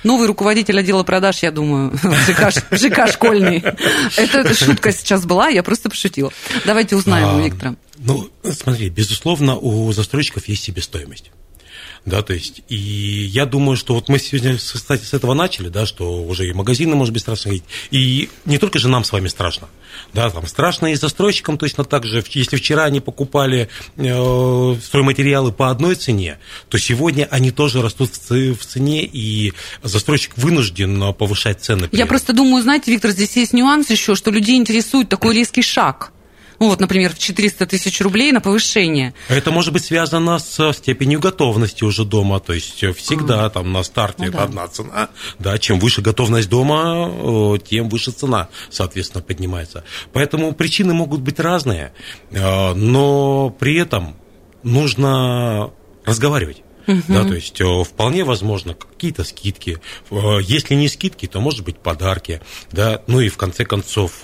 Новый 0.04 0.28
руководитель 0.28 0.78
отдела 0.78 1.02
продаж, 1.02 1.42
я 1.42 1.50
думаю, 1.50 1.92
ЖК, 2.26 2.52
ЖК 2.70 3.08
школьный. 3.08 3.64
Это 4.16 4.54
шутка 4.54 4.92
сейчас 4.92 5.26
была, 5.26 5.48
я 5.48 5.62
просто 5.62 5.88
пошутила. 5.90 6.32
Давайте 6.64 6.96
узнаем 6.96 7.34
у 7.34 7.38
а, 7.38 7.42
Виктора. 7.42 7.74
Ну, 7.98 8.30
смотри, 8.44 8.88
безусловно, 8.88 9.56
у 9.56 9.92
застройщиков 9.92 10.46
есть 10.48 10.64
себестоимость 10.64 11.32
да, 12.08 12.22
то 12.22 12.32
есть, 12.32 12.62
и 12.68 12.76
я 12.76 13.46
думаю, 13.46 13.76
что 13.76 13.94
вот 13.94 14.08
мы 14.08 14.18
сегодня, 14.18 14.56
кстати, 14.56 15.04
с 15.04 15.14
этого 15.14 15.34
начали, 15.34 15.68
да, 15.68 15.86
что 15.86 16.22
уже 16.22 16.48
и 16.48 16.52
магазины, 16.52 16.94
может 16.96 17.12
быть, 17.12 17.22
страшно 17.22 17.50
ходить, 17.50 17.64
и 17.90 18.28
не 18.44 18.58
только 18.58 18.78
же 18.78 18.88
нам 18.88 19.04
с 19.04 19.12
вами 19.12 19.28
страшно, 19.28 19.68
да, 20.12 20.30
там 20.30 20.46
страшно 20.46 20.86
и 20.86 20.94
застройщикам 20.94 21.58
точно 21.58 21.84
так 21.84 22.04
же, 22.04 22.24
если 22.30 22.56
вчера 22.56 22.84
они 22.84 23.00
покупали 23.00 23.68
э, 23.96 24.76
стройматериалы 24.82 25.52
по 25.52 25.70
одной 25.70 25.94
цене, 25.94 26.38
то 26.68 26.78
сегодня 26.78 27.28
они 27.30 27.50
тоже 27.50 27.82
растут 27.82 28.10
в 28.10 28.56
цене, 28.64 29.04
и 29.04 29.52
застройщик 29.82 30.36
вынужден 30.36 31.14
повышать 31.14 31.60
цены. 31.60 31.88
Я 31.92 32.06
просто 32.06 32.32
думаю, 32.32 32.62
знаете, 32.62 32.90
Виктор, 32.90 33.10
здесь 33.10 33.36
есть 33.36 33.52
нюанс 33.52 33.90
еще, 33.90 34.14
что 34.14 34.30
людей 34.30 34.56
интересует 34.56 35.08
такой 35.08 35.34
резкий 35.34 35.62
шаг– 35.62 36.12
ну 36.60 36.68
вот, 36.68 36.80
например, 36.80 37.14
в 37.14 37.18
400 37.18 37.66
тысяч 37.66 38.00
рублей 38.00 38.32
на 38.32 38.40
повышение. 38.40 39.14
Это 39.28 39.50
может 39.50 39.72
быть 39.72 39.84
связано 39.84 40.38
с 40.38 40.72
степенью 40.72 41.20
готовности 41.20 41.84
уже 41.84 42.04
дома, 42.04 42.40
то 42.40 42.52
есть 42.52 42.84
всегда 42.96 43.46
а. 43.46 43.50
там 43.50 43.72
на 43.72 43.82
старте 43.82 44.26
ну, 44.26 44.32
да. 44.32 44.42
одна 44.44 44.68
цена, 44.68 45.08
да, 45.38 45.58
чем 45.58 45.78
выше 45.78 46.02
готовность 46.02 46.48
дома, 46.48 47.58
тем 47.58 47.88
выше 47.88 48.10
цена, 48.10 48.48
соответственно, 48.70 49.22
поднимается. 49.22 49.84
Поэтому 50.12 50.52
причины 50.52 50.94
могут 50.94 51.20
быть 51.20 51.38
разные, 51.38 51.92
э, 52.30 52.74
но 52.74 53.50
при 53.50 53.76
этом 53.76 54.16
нужно 54.62 55.70
разговаривать. 56.04 56.62
Угу. 56.86 57.02
Да, 57.08 57.24
то 57.24 57.34
есть 57.34 57.60
вполне 57.86 58.24
возможно 58.24 58.72
какие-то 58.74 59.22
скидки. 59.22 59.78
Если 60.10 60.74
не 60.74 60.88
скидки, 60.88 61.26
то 61.26 61.38
может 61.38 61.62
быть 61.62 61.78
подарки. 61.78 62.40
Да, 62.72 63.02
ну 63.06 63.20
и 63.20 63.28
в 63.28 63.36
конце 63.36 63.66
концов 63.66 64.22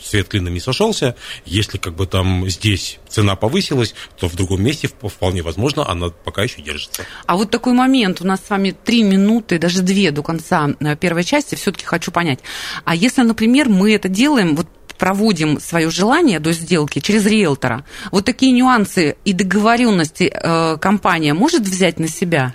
свет 0.00 0.28
клином 0.28 0.54
не 0.54 0.60
сошелся. 0.60 1.16
Если 1.44 1.78
как 1.78 1.94
бы 1.94 2.06
там 2.06 2.48
здесь 2.48 2.98
цена 3.08 3.36
повысилась, 3.36 3.94
то 4.18 4.28
в 4.28 4.34
другом 4.34 4.62
месте 4.62 4.88
вполне 4.88 5.42
возможно 5.42 5.88
она 5.88 6.10
пока 6.10 6.42
еще 6.42 6.62
держится. 6.62 7.04
А 7.26 7.36
вот 7.36 7.50
такой 7.50 7.72
момент, 7.72 8.20
у 8.20 8.26
нас 8.26 8.40
с 8.44 8.50
вами 8.50 8.74
три 8.84 9.02
минуты, 9.02 9.58
даже 9.58 9.82
две 9.82 10.10
до 10.10 10.22
конца 10.22 10.68
э, 10.80 10.96
первой 10.96 11.24
части, 11.24 11.54
все-таки 11.54 11.84
хочу 11.84 12.10
понять. 12.10 12.40
А 12.84 12.94
если, 12.94 13.22
например, 13.22 13.68
мы 13.68 13.94
это 13.94 14.08
делаем, 14.08 14.56
вот 14.56 14.66
проводим 14.96 15.60
свое 15.60 15.90
желание 15.90 16.40
до 16.40 16.52
сделки 16.52 17.00
через 17.00 17.26
риэлтора, 17.26 17.84
вот 18.10 18.24
такие 18.24 18.52
нюансы 18.52 19.16
и 19.24 19.32
договоренности 19.32 20.32
э, 20.32 20.78
компания 20.78 21.34
может 21.34 21.62
взять 21.62 21.98
на 21.98 22.08
себя? 22.08 22.54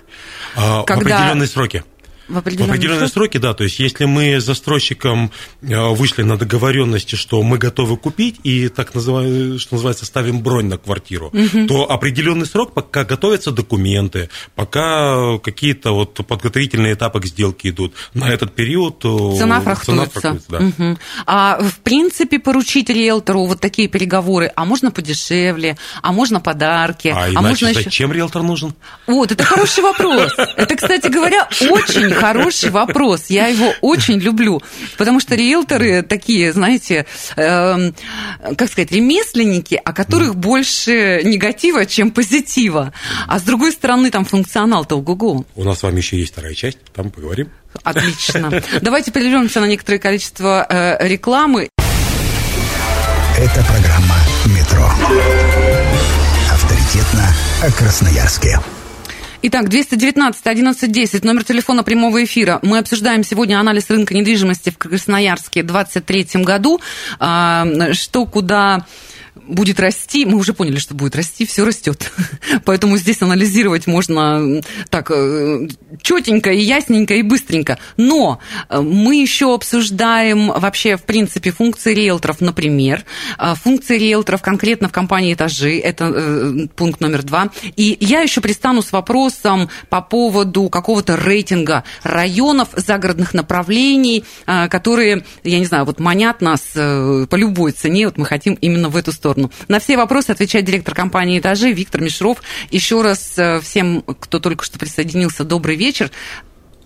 А, 0.56 0.82
когда... 0.84 1.16
В 1.16 1.20
определенные 1.20 1.48
сроки. 1.48 1.84
В 2.28 2.38
определенные, 2.38 2.68
в 2.68 2.70
определенные 2.70 3.08
сроки, 3.08 3.38
да. 3.38 3.54
То 3.54 3.64
есть, 3.64 3.78
если 3.78 4.04
мы 4.04 4.40
с 4.40 4.44
застройщиком 4.44 5.32
э, 5.62 5.88
вышли 5.94 6.22
на 6.22 6.36
договоренности, 6.36 7.16
что 7.16 7.42
мы 7.42 7.58
готовы 7.58 7.96
купить, 7.96 8.36
и 8.44 8.68
так 8.68 8.94
называемый, 8.94 9.58
что 9.58 9.74
называется, 9.74 10.06
ставим 10.06 10.40
бронь 10.40 10.66
на 10.66 10.78
квартиру, 10.78 11.28
угу. 11.28 11.66
то 11.66 11.90
определенный 11.90 12.46
срок, 12.46 12.74
пока 12.74 13.04
готовятся 13.04 13.50
документы, 13.50 14.30
пока 14.54 15.38
какие-то 15.38 15.92
вот 15.92 16.14
подготовительные 16.26 16.94
этапы 16.94 17.20
к 17.20 17.26
сделке 17.26 17.70
идут, 17.70 17.94
на 18.14 18.30
этот 18.30 18.54
период 18.54 19.04
э, 19.04 19.38
цена 19.38 19.60
фрахтуется. 19.60 20.20
Цена 20.20 20.20
фрахтуется 20.20 20.50
да. 20.50 20.58
угу. 20.58 20.98
А 21.26 21.58
в 21.60 21.80
принципе 21.80 22.38
поручить 22.38 22.88
риэлтору 22.88 23.46
вот 23.46 23.60
такие 23.60 23.88
переговоры, 23.88 24.52
а 24.54 24.64
можно 24.64 24.90
подешевле, 24.90 25.76
а 26.02 26.12
можно 26.12 26.40
подарки, 26.40 27.08
а, 27.08 27.28
а 27.34 27.42
можно 27.42 27.68
еще... 27.68 27.82
зачем 27.82 28.12
риэлтор 28.12 28.42
нужен? 28.42 28.74
Вот, 29.06 29.32
это 29.32 29.44
хороший 29.44 29.82
вопрос. 29.82 30.32
Это, 30.56 30.76
кстати 30.76 31.08
говоря, 31.08 31.48
очень 31.60 32.11
хороший 32.14 32.70
вопрос. 32.70 33.26
Я 33.28 33.46
его 33.46 33.74
очень 33.80 34.18
люблю. 34.18 34.62
Потому 34.96 35.20
что 35.20 35.34
риэлторы 35.34 36.02
такие, 36.02 36.52
знаете, 36.52 37.06
э, 37.36 37.92
как 38.56 38.70
сказать, 38.70 38.92
ремесленники, 38.92 39.80
о 39.82 39.92
которых 39.92 40.36
больше 40.36 41.22
негатива, 41.24 41.86
чем 41.86 42.10
позитива. 42.10 42.92
А 43.26 43.38
с 43.38 43.42
другой 43.42 43.72
стороны, 43.72 44.10
там 44.10 44.24
функционал-то 44.24 45.00
Google. 45.00 45.46
У 45.54 45.64
нас 45.64 45.80
с 45.80 45.82
вами 45.82 45.98
еще 45.98 46.18
есть 46.18 46.32
вторая 46.32 46.54
часть, 46.54 46.78
там 46.94 47.10
поговорим. 47.10 47.50
Отлично. 47.82 48.62
Давайте 48.80 49.12
прервемся 49.12 49.60
на 49.60 49.66
некоторое 49.66 49.98
количество 49.98 50.66
э, 50.68 51.08
рекламы. 51.08 51.68
Это 53.38 53.64
программа 53.64 54.16
«Метро». 54.46 54.88
Авторитетно 56.52 57.34
о 57.62 57.70
Красноярске. 57.72 58.58
Итак, 59.44 59.68
219 59.68 60.40
1110, 60.40 61.24
номер 61.24 61.42
телефона 61.42 61.82
прямого 61.82 62.22
эфира. 62.22 62.60
Мы 62.62 62.78
обсуждаем 62.78 63.24
сегодня 63.24 63.58
анализ 63.58 63.90
рынка 63.90 64.14
недвижимости 64.14 64.70
в 64.70 64.78
Красноярске 64.78 65.64
в 65.64 65.66
2023 65.66 66.44
году. 66.44 66.80
А, 67.18 67.66
что, 67.92 68.24
куда 68.24 68.86
будет 69.34 69.80
расти, 69.80 70.24
мы 70.24 70.38
уже 70.38 70.52
поняли, 70.52 70.78
что 70.78 70.94
будет 70.94 71.16
расти, 71.16 71.46
все 71.46 71.64
растет. 71.64 72.10
Поэтому 72.64 72.96
здесь 72.96 73.22
анализировать 73.22 73.86
можно 73.86 74.60
так 74.90 75.10
э, 75.10 75.68
четенько 76.02 76.50
и 76.50 76.60
ясненько 76.60 77.14
и 77.14 77.22
быстренько. 77.22 77.78
Но 77.96 78.40
э, 78.68 78.80
мы 78.80 79.16
еще 79.16 79.54
обсуждаем 79.54 80.48
вообще, 80.48 80.96
в 80.96 81.04
принципе, 81.04 81.50
функции 81.50 81.94
риэлторов, 81.94 82.40
например, 82.40 83.04
э, 83.38 83.54
функции 83.54 83.98
риэлторов 83.98 84.42
конкретно 84.42 84.88
в 84.88 84.92
компании 84.92 85.34
«Этажи», 85.34 85.78
это 85.78 86.68
пункт 86.76 87.00
номер 87.00 87.22
два. 87.22 87.50
И 87.76 87.96
я 88.00 88.20
еще 88.20 88.40
пристану 88.40 88.82
с 88.82 88.92
вопросом 88.92 89.68
по 89.88 90.00
поводу 90.02 90.68
какого-то 90.68 91.16
рейтинга 91.16 91.84
районов, 92.02 92.68
загородных 92.76 93.34
направлений, 93.34 94.24
которые, 94.46 95.24
я 95.44 95.58
не 95.58 95.64
знаю, 95.64 95.84
вот 95.84 95.98
манят 96.00 96.40
нас 96.40 96.60
по 96.72 97.34
любой 97.34 97.72
цене, 97.72 98.06
вот 98.06 98.18
мы 98.18 98.26
хотим 98.26 98.54
именно 98.54 98.88
в 98.88 98.96
эту 98.96 99.12
сторону 99.12 99.21
сторону. 99.22 99.52
На 99.68 99.78
все 99.78 99.96
вопросы 99.96 100.30
отвечает 100.30 100.64
директор 100.64 100.94
компании 100.94 101.38
«Этажи» 101.38 101.72
Виктор 101.72 102.00
Мишров. 102.00 102.42
Еще 102.70 103.02
раз 103.02 103.34
э, 103.38 103.60
всем, 103.60 104.02
кто 104.02 104.40
только 104.40 104.64
что 104.64 104.80
присоединился, 104.80 105.44
добрый 105.44 105.76
вечер. 105.76 106.10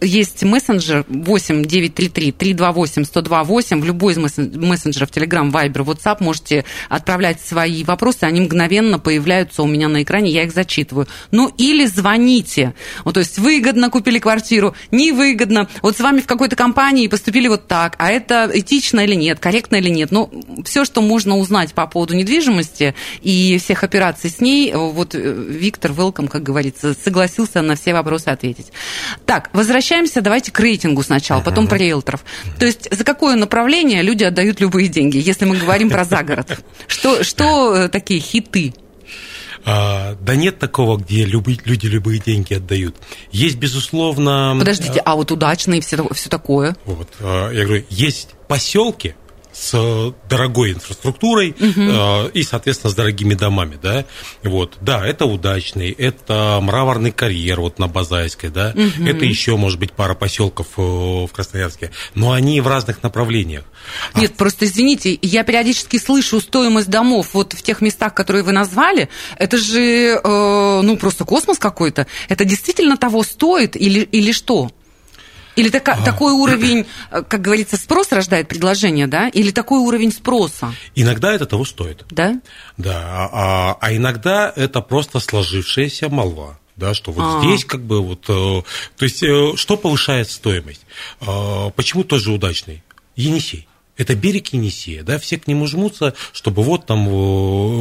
Есть 0.00 0.42
мессенджер 0.44 1.04
8 1.08 1.64
933 1.64 2.32
328 2.32 3.02
1028. 3.02 3.80
В 3.80 3.84
любой 3.84 4.12
из 4.12 4.18
мессенджеров 4.18 5.10
Telegram, 5.10 5.50
Viber, 5.50 5.84
WhatsApp 5.84 6.16
можете 6.20 6.64
отправлять 6.88 7.40
свои 7.40 7.84
вопросы. 7.84 8.24
Они 8.24 8.40
мгновенно 8.40 8.98
появляются 8.98 9.62
у 9.62 9.66
меня 9.66 9.88
на 9.88 10.02
экране, 10.02 10.30
я 10.30 10.44
их 10.44 10.52
зачитываю. 10.52 11.06
Ну, 11.30 11.52
или 11.58 11.86
звоните. 11.86 12.74
Вот, 13.04 13.14
то 13.14 13.20
есть 13.20 13.38
выгодно 13.38 13.90
купили 13.90 14.18
квартиру, 14.18 14.74
невыгодно. 14.90 15.68
Вот 15.82 15.96
с 15.96 16.00
вами 16.00 16.20
в 16.20 16.26
какой-то 16.26 16.56
компании 16.56 17.08
поступили 17.08 17.48
вот 17.48 17.66
так. 17.66 17.96
А 17.98 18.10
это 18.10 18.50
этично 18.52 19.00
или 19.00 19.14
нет, 19.14 19.38
корректно 19.40 19.76
или 19.76 19.88
нет. 19.88 20.10
Ну, 20.10 20.30
все, 20.64 20.84
что 20.84 21.00
можно 21.00 21.36
узнать 21.36 21.72
по 21.74 21.86
поводу 21.86 22.14
недвижимости 22.14 22.94
и 23.22 23.58
всех 23.62 23.84
операций 23.84 24.30
с 24.30 24.40
ней, 24.40 24.72
вот 24.74 25.14
э, 25.14 25.18
Виктор 25.18 25.92
Велком, 25.92 26.28
как 26.28 26.42
говорится, 26.42 26.94
согласился 26.94 27.62
на 27.62 27.76
все 27.76 27.94
вопросы 27.94 28.28
ответить. 28.28 28.72
Так, 29.24 29.50
возвращаемся, 29.52 29.86
давайте 30.23 30.52
к 30.52 30.61
рейтингу 30.61 31.02
сначала, 31.02 31.40
потом 31.40 31.66
про 31.66 31.78
риэлторов. 31.78 32.25
То 32.59 32.66
есть 32.66 32.88
за 32.90 33.05
какое 33.05 33.37
направление 33.37 34.02
люди 34.02 34.25
отдают 34.25 34.61
любые 34.61 34.88
деньги, 34.88 35.19
если 35.19 35.45
мы 35.45 35.57
говорим 35.57 35.90
про 35.90 36.05
загород? 36.05 36.59
Что, 36.87 37.25
что 37.25 37.75
э, 37.75 37.88
такие 37.88 38.21
хиты? 38.21 38.75
А, 39.69 40.16
да 40.21 40.37
нет 40.37 40.61
такого, 40.61 40.97
где 40.97 41.25
люди 41.25 41.87
любые 41.87 42.21
деньги 42.21 42.55
отдают. 42.55 42.97
Есть, 43.33 43.57
безусловно... 43.57 44.55
Подождите, 44.57 45.00
а 45.05 45.16
вот 45.16 45.33
удачные 45.33 45.81
все, 45.81 46.07
все 46.12 46.31
такое? 46.31 46.76
Вот, 46.85 47.09
а, 47.21 47.50
я 47.50 47.64
говорю, 47.64 47.85
есть 47.90 48.31
поселки, 48.47 49.16
с 49.58 50.14
дорогой 50.28 50.72
инфраструктурой 50.72 51.50
угу. 51.58 52.28
и, 52.34 52.42
соответственно, 52.42 52.90
с 52.90 52.94
дорогими 52.94 53.34
домами, 53.34 53.78
да, 53.82 54.04
вот, 54.42 54.76
да, 54.80 55.06
это 55.06 55.25
удачный, 55.25 55.90
это 55.90 56.58
мраморный 56.60 57.10
карьер 57.10 57.60
вот 57.60 57.78
на 57.78 57.88
Базайской, 57.88 58.50
да, 58.50 58.75
угу. 58.75 59.06
это 59.06 59.25
еще, 59.25 59.56
может 59.56 59.78
быть, 59.78 59.92
пара 59.92 60.14
поселков 60.14 60.66
э, 60.76 60.80
в 60.82 61.28
Красноярске, 61.28 61.90
но 62.14 62.32
они 62.32 62.60
в 62.60 62.68
разных 62.68 63.02
направлениях. 63.02 63.64
А 64.12 64.20
Нет, 64.20 64.32
а... 64.34 64.38
просто 64.38 64.66
извините, 64.66 65.18
я 65.22 65.42
периодически 65.42 65.98
слышу 65.98 66.40
стоимость 66.40 66.88
домов 66.88 67.30
вот 67.32 67.54
в 67.54 67.62
тех 67.62 67.80
местах, 67.80 68.14
которые 68.14 68.42
вы 68.42 68.52
назвали, 68.52 69.08
это 69.38 69.56
же, 69.56 70.20
э, 70.22 70.80
ну, 70.82 70.96
просто 70.98 71.25
космос 71.25 71.58
какой-то, 71.58 72.06
это 72.28 72.44
действительно 72.44 72.96
того 72.98 73.22
стоит 73.22 73.75
или, 73.75 74.00
или 74.00 74.32
что? 74.32 74.70
Или 75.56 75.70
така, 75.70 75.94
а. 75.94 76.04
такой 76.04 76.32
уровень, 76.32 76.86
э, 77.10 77.22
как 77.22 77.40
говорится, 77.40 77.76
спрос 77.76 78.12
рождает 78.12 78.46
предложение, 78.46 79.06
да? 79.06 79.28
Или 79.28 79.50
такой 79.50 79.80
уровень 79.80 80.12
спроса? 80.12 80.75
Иногда 80.94 81.32
это 81.32 81.46
того 81.46 81.64
стоит. 81.64 82.04
Да? 82.10 82.40
Да. 82.76 83.28
А, 83.32 83.78
а 83.80 83.94
иногда 83.94 84.52
это 84.54 84.82
просто 84.82 85.18
сложившаяся 85.18 86.08
молва 86.08 86.58
да, 86.76 86.92
что 86.92 87.10
вот 87.10 87.22
А-а-а. 87.22 87.40
здесь 87.42 87.64
как 87.64 87.80
бы 87.80 88.02
вот, 88.02 88.26
э, 88.28 88.62
то 88.98 89.04
есть 89.04 89.22
э, 89.22 89.56
что 89.56 89.78
повышает 89.78 90.30
стоимость? 90.30 90.82
Почему 91.18 92.04
тоже 92.04 92.30
удачный? 92.32 92.82
Енисей. 93.16 93.66
Это 93.96 94.14
берег 94.14 94.48
Енисея, 94.48 95.02
да, 95.02 95.18
все 95.18 95.38
к 95.38 95.46
нему 95.46 95.66
жмутся, 95.66 96.12
чтобы 96.32 96.62
вот 96.62 96.84
там 96.84 97.06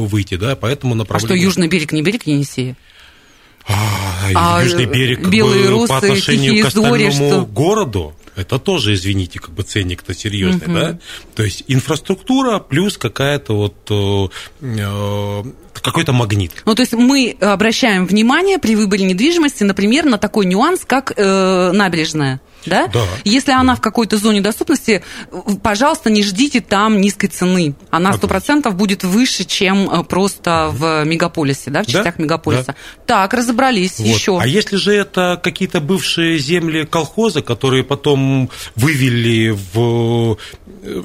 выйти, 0.06 0.36
да, 0.36 0.56
поэтому 0.56 0.94
направление... 0.94 1.34
А 1.34 1.36
что, 1.36 1.44
южный 1.46 1.68
берег 1.68 1.92
не 1.92 2.00
берег 2.00 2.26
Енисея? 2.26 2.74
А, 3.68 4.58
а 4.58 4.62
южный 4.62 4.86
берег 4.86 5.26
белые 5.28 5.68
русы, 5.68 5.88
по 5.88 5.98
отношению 5.98 6.62
к 6.62 6.68
остальному 6.68 7.10
что... 7.10 7.46
городу, 7.46 8.14
это 8.36 8.58
тоже, 8.58 8.94
извините, 8.94 9.38
как 9.38 9.50
бы 9.50 9.62
ценник-то 9.62 10.14
серьезный, 10.14 10.66
угу. 10.66 10.74
да? 10.74 10.98
То 11.34 11.42
есть 11.42 11.64
инфраструктура 11.66 12.58
плюс 12.58 12.98
какая-то 12.98 13.56
вот 13.56 13.74
э, 13.90 14.28
э, 14.60 15.42
какой-то 15.72 16.12
магнит. 16.12 16.52
Ну, 16.64 16.74
то 16.74 16.82
есть 16.82 16.92
мы 16.92 17.36
обращаем 17.40 18.06
внимание 18.06 18.58
при 18.58 18.76
выборе 18.76 19.04
недвижимости, 19.04 19.64
например, 19.64 20.04
на 20.04 20.18
такой 20.18 20.46
нюанс, 20.46 20.84
как 20.84 21.12
э, 21.16 21.72
набережная 21.72 22.40
да? 22.66 22.86
Да. 22.88 23.04
Если 23.24 23.52
она 23.52 23.74
в 23.76 23.80
какой-то 23.80 24.16
зоне 24.16 24.40
доступности, 24.40 25.02
пожалуйста, 25.62 26.10
не 26.10 26.22
ждите 26.22 26.60
там 26.60 27.00
низкой 27.00 27.28
цены. 27.28 27.74
Она 27.90 28.12
сто 28.12 28.28
процентов 28.28 28.74
будет 28.74 29.04
выше, 29.04 29.44
чем 29.44 29.90
э, 29.90 30.04
просто 30.04 30.68
в 30.72 31.04
мегаполисе, 31.04 31.70
да, 31.70 31.82
в 31.82 31.86
частях 31.86 32.16
да? 32.16 32.22
мегаполиса. 32.22 32.66
Да. 32.66 32.74
Так, 33.06 33.34
разобрались. 33.34 33.98
Вот. 33.98 34.06
Еще. 34.06 34.38
А 34.38 34.46
если 34.46 34.76
же 34.76 34.92
это 34.92 35.40
какие-то 35.42 35.80
бывшие 35.80 36.38
земли 36.38 36.84
колхоза, 36.84 37.42
которые 37.42 37.84
потом 37.84 38.50
вывели 38.74 39.50
в 39.72 40.38
э, 40.82 41.02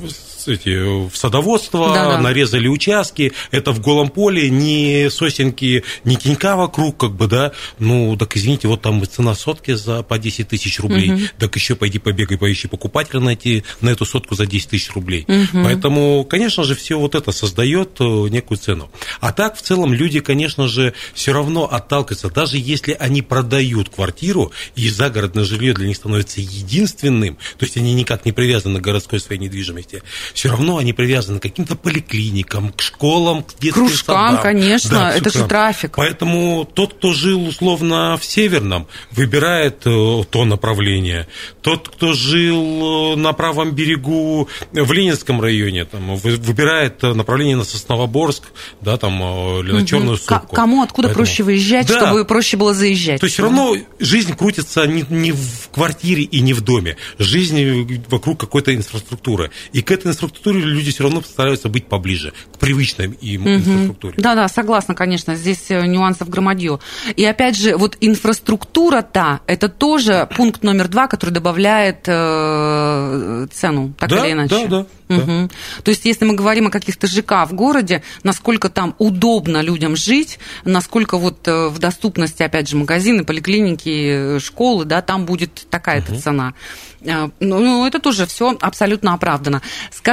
эти, 0.48 1.08
в 1.10 1.16
садоводство, 1.16 1.94
да, 1.94 2.12
да. 2.12 2.18
нарезали 2.20 2.68
участки, 2.68 3.34
это 3.52 3.72
в 3.72 3.80
голом 3.80 4.10
поле, 4.10 4.50
ни 4.50 5.10
сосенки, 5.10 5.84
ни 6.04 6.16
тенька 6.16 6.56
вокруг, 6.56 6.98
как 6.98 7.12
бы, 7.12 7.28
да, 7.28 7.52
ну, 7.80 8.16
так 8.18 8.36
извините, 8.38 8.68
вот 8.68 8.82
там 8.82 9.04
цена 9.06 9.36
сотки 9.36 9.74
за 9.74 10.04
по 10.04 10.18
10 10.18 10.48
тысяч 10.48 10.80
рублей, 10.80 11.12
угу. 11.12 11.22
так 11.38 11.56
еще 11.56 11.76
пойди 11.76 12.00
побегай, 12.00 12.38
поищи 12.38 12.68
покупателя 12.68 13.20
найти 13.20 13.64
на 13.82 13.90
эту 13.90 14.06
сотку 14.06 14.36
за 14.36 14.46
10 14.46 14.70
тысяч 14.70 14.92
рублей. 14.92 15.26
Угу. 15.28 15.64
Поэтому, 15.64 16.26
конечно 16.26 16.64
же, 16.64 16.76
все 16.76 16.98
вот 16.98 17.16
это 17.16 17.32
создает 17.32 18.00
э, 18.00 18.04
некую 18.04 18.58
цену. 18.58 18.92
А 19.20 19.32
так, 19.32 19.58
в 19.58 19.62
целом, 19.62 19.94
люди, 19.94 20.20
конечно 20.20 20.68
же, 20.68 20.94
все 21.14 21.34
равно 21.34 21.66
отталкиваются, 21.66 22.30
даже 22.30 22.58
если 22.58 22.96
они 23.00 23.22
продают 23.22 23.90
квартиру, 23.90 24.52
и 24.76 24.90
загородное 24.90 25.44
жилье 25.44 25.74
для 25.74 25.88
них 25.88 25.98
становится 25.98 26.42
единственным, 26.42 27.36
то 27.58 27.66
есть 27.66 27.78
они 27.78 27.94
никак 27.94 28.26
не 28.26 28.32
привязаны 28.32 28.80
к 28.80 28.84
городской 28.84 29.20
своей 29.20 29.42
недвижимости, 29.42 30.04
все 30.34 30.50
равно 30.50 30.78
они 30.78 30.94
привязаны 30.94 31.40
к 31.40 31.44
каким-то 31.44 31.76
поликлиникам, 31.76 32.72
к 32.72 32.82
школам, 32.82 33.44
к 33.44 33.58
детским 33.60 33.88
Кружкам, 33.88 34.28
садам. 34.30 34.42
конечно, 34.44 34.90
да, 34.92 35.12
это 35.12 35.30
же 35.30 35.48
трафик. 35.48 35.94
Поэтому 35.96 36.66
тот, 36.66 36.94
кто 36.96 37.14
жил 37.14 37.46
условно 37.46 38.18
в 38.18 38.26
Северном, 38.26 38.88
выбирает 39.12 39.86
э, 39.86 40.24
то 40.30 40.46
направление. 40.46 41.28
Тот, 41.62 41.90
кто 41.90 42.14
жил 42.14 43.14
э, 43.14 43.16
на 43.16 43.34
правом 43.34 43.72
берегу 43.72 44.48
в 44.72 44.92
Ленинском 44.92 45.42
районе, 45.42 45.86
там, 45.86 46.16
выбирает 46.16 47.02
направление 47.02 47.56
на 47.56 47.64
Сосновоборск, 47.64 48.44
да, 48.82 48.98
там, 48.98 49.22
э, 49.22 49.60
или 49.62 49.72
на 49.72 49.78
угу. 49.80 49.86
Черную 49.86 50.18
Сопку. 50.18 50.56
Кому 50.56 50.84
откуда 50.84 51.08
Поэтому... 51.10 51.26
проще 51.26 51.44
выезжать, 51.44 51.88
да. 51.88 51.98
чтобы 51.98 52.26
проще 52.26 52.58
было 52.58 52.74
заезжать? 52.74 53.20
То 53.20 53.26
есть 53.26 53.36
все 53.36 53.44
равно 53.44 53.76
жизнь 54.00 54.36
крутится 54.36 54.86
не, 54.88 55.06
не 55.10 55.32
в 55.32 55.70
квартире 55.72 56.24
и 56.24 56.42
не 56.42 56.54
в 56.54 56.62
доме. 56.62 56.98
Жизнь 57.20 58.02
вокруг 58.10 58.40
какой-то 58.40 58.74
инфраструктуры. 58.74 59.52
И 59.74 59.82
к 59.82 59.92
этой 59.92 60.08
инфраструктуре 60.08 60.21
люди 60.46 60.92
все 60.92 61.04
равно 61.04 61.22
стараются 61.22 61.70
быть 61.70 61.88
поближе, 61.88 62.34
к 62.54 62.58
привычной 62.58 63.08
им 63.22 63.42
угу. 63.42 63.50
инфраструктуре. 63.50 64.14
Да-да, 64.18 64.48
согласна, 64.48 64.96
конечно, 64.96 65.36
здесь 65.36 65.70
э, 65.70 65.86
нюансов 65.86 66.30
громадье. 66.30 66.80
И 67.16 67.26
опять 67.26 67.58
же, 67.58 67.76
вот 67.78 67.98
инфраструктура-то, 68.02 69.42
это 69.48 69.70
тоже 69.70 70.28
пункт 70.36 70.64
номер 70.64 70.88
два, 70.88 71.08
который 71.08 71.32
добавляет 71.32 72.04
э, 72.08 73.48
цену, 73.52 73.94
так 73.98 74.10
да, 74.10 74.26
или 74.26 74.34
иначе. 74.34 74.68
Да, 74.68 74.68
да. 74.68 75.16
Угу. 75.16 75.26
Да. 75.26 75.50
То 75.84 75.92
есть, 75.92 76.06
если 76.06 76.26
мы 76.26 76.36
говорим 76.36 76.68
о 76.68 76.72
каких-то 76.72 77.08
ЖК 77.08 77.46
в 77.46 77.54
городе, 77.54 78.04
насколько 78.24 78.70
там 78.70 78.96
удобно 78.98 79.62
людям 79.62 79.96
жить, 79.96 80.40
насколько 80.64 81.18
вот 81.18 81.48
э, 81.48 81.68
в 81.68 81.80
доступности, 81.80 82.44
опять 82.44 82.70
же, 82.70 82.78
магазины, 82.78 83.24
поликлиники, 83.24 84.40
школы, 84.40 84.86
да, 84.86 85.02
там 85.02 85.26
будет 85.26 85.68
такая-то 85.70 86.14
угу. 86.14 86.22
цена. 86.22 86.54
Э, 87.02 87.30
ну, 87.40 87.60
ну, 87.60 87.86
это 87.86 88.00
тоже 88.00 88.26
все 88.26 88.58
абсолютно 88.62 89.14
оправдано. 89.14 89.62
Скажите, 89.92 90.11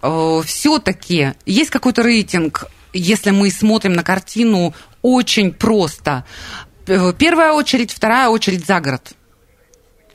э, 0.00 0.42
все-таки 0.46 1.34
есть 1.46 1.70
какой-то 1.70 2.02
рейтинг, 2.02 2.66
если 2.92 3.30
мы 3.30 3.50
смотрим 3.50 3.92
на 3.92 4.02
картину 4.02 4.74
очень 5.02 5.52
просто? 5.52 6.24
Первая 6.86 7.52
очередь, 7.52 7.92
вторая 7.92 8.28
очередь 8.28 8.66
за 8.66 8.80
город. 8.80 9.12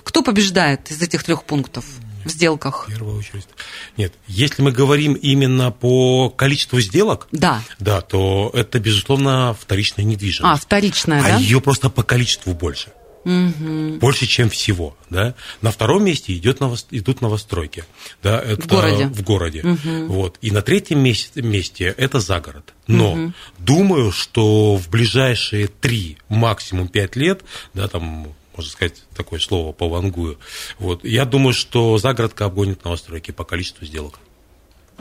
Кто 0.04 0.22
побеждает 0.22 0.92
из 0.92 1.02
этих 1.02 1.24
трех 1.24 1.44
пунктов? 1.44 1.86
в 2.28 2.32
сделках? 2.32 2.86
В 2.86 2.92
первую 2.92 3.18
очередь. 3.18 3.48
Нет, 3.96 4.14
если 4.28 4.62
мы 4.62 4.72
говорим 4.72 5.14
именно 5.14 5.72
по 5.72 6.30
количеству 6.30 6.80
сделок, 6.80 7.28
да, 7.32 7.62
да 7.80 8.02
то 8.02 8.52
это, 8.54 8.80
безусловно, 8.80 9.56
вторичная 9.60 10.06
недвижимость. 10.06 10.62
А, 10.62 10.62
вторичная, 10.62 11.22
а 11.22 11.24
да? 11.24 11.38
А 11.38 11.40
ее 11.40 11.62
просто 11.62 11.90
по 11.90 12.04
количеству 12.04 12.54
больше. 12.54 12.92
Угу. 13.28 14.00
Больше, 14.00 14.26
чем 14.26 14.50
всего. 14.50 14.96
Да? 15.10 15.36
На 15.62 15.72
втором 15.72 16.06
месте 16.06 16.34
идет 16.34 16.60
ново... 16.60 16.78
идут 16.92 17.22
новостройки. 17.22 17.84
Да? 18.24 18.40
Это 18.40 18.62
в 18.62 18.68
городе. 18.68 19.08
В 19.08 19.24
городе. 19.24 19.62
Угу. 19.62 20.06
Вот. 20.08 20.38
И 20.42 20.52
на 20.52 20.62
третьем 20.62 21.00
месте, 21.00 21.42
месте 21.42 21.94
это 21.98 22.20
загород. 22.20 22.74
Но 22.88 23.14
угу. 23.14 23.34
думаю, 23.60 24.12
что 24.12 24.78
в 24.78 24.90
ближайшие 24.90 25.68
три, 25.68 26.18
максимум 26.30 26.88
пять 26.88 27.16
лет, 27.16 27.44
да, 27.74 27.88
там 27.88 28.34
можно 28.56 28.72
сказать 28.72 29.04
такое 29.14 29.40
слово 29.40 29.74
по 29.74 29.90
вангую. 29.90 30.40
Вот. 30.80 31.04
Я 31.04 31.26
думаю, 31.26 31.54
что 31.54 31.98
загородка 31.98 32.46
обгонит 32.46 32.84
новостройки 32.84 33.32
по 33.32 33.44
количеству 33.44 33.86
сделок. 33.86 34.20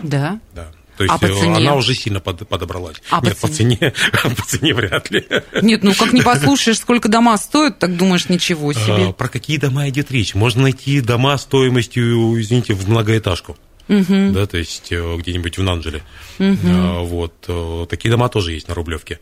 Да? 0.03 0.41
Да. 0.53 0.73
То 0.97 1.05
есть 1.05 1.15
а 1.15 1.19
по 1.19 1.29
цене? 1.29 1.57
она 1.57 1.75
уже 1.75 1.95
сильно 1.95 2.21
под, 2.21 2.49
подобралась. 2.49 2.97
А 3.11 3.21
Нет, 3.21 3.39
по 3.39 3.49
цене? 3.49 3.77
по 3.77 3.91
цене, 3.91 4.35
по 4.37 4.43
цене 4.45 4.75
вряд 4.75 5.11
ли. 5.11 5.27
Нет, 5.63 5.83
ну 5.83 5.95
как 5.95 6.13
не 6.13 6.23
послушаешь, 6.23 6.79
сколько 6.79 7.09
дома 7.09 7.37
стоят, 7.37 7.79
так 7.79 7.97
думаешь, 7.97 8.29
ничего 8.29 8.73
себе. 8.73 9.09
А, 9.09 9.13
про 9.13 9.29
какие 9.29 9.59
дома 9.59 9.89
идет 9.89 10.11
речь? 10.11 10.35
Можно 10.35 10.63
найти 10.63 11.01
дома 11.01 11.37
стоимостью, 11.39 12.41
извините, 12.41 12.75
в 12.75 12.89
многоэтажку. 12.89 13.57
Угу. 13.89 14.33
да, 14.33 14.47
то 14.47 14.57
есть 14.57 14.91
э, 14.91 15.17
где-нибудь 15.17 15.59
в 15.59 15.63
Нанджеле. 15.63 16.03
Угу. 16.39 17.05
Вот. 17.05 17.33
Э, 17.49 17.87
такие 17.89 18.11
дома 18.11 18.29
тоже 18.29 18.53
есть 18.53 18.69
на 18.69 18.75
Рублевке. 18.75 19.19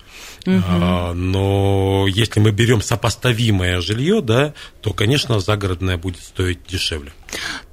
Угу. 0.46 1.14
Но 1.14 2.06
если 2.08 2.40
мы 2.40 2.50
берем 2.50 2.80
сопоставимое 2.80 3.80
жилье, 3.80 4.20
да, 4.20 4.54
то, 4.80 4.92
конечно, 4.92 5.40
загородное 5.40 5.96
будет 5.96 6.22
стоить 6.22 6.60
дешевле. 6.66 7.12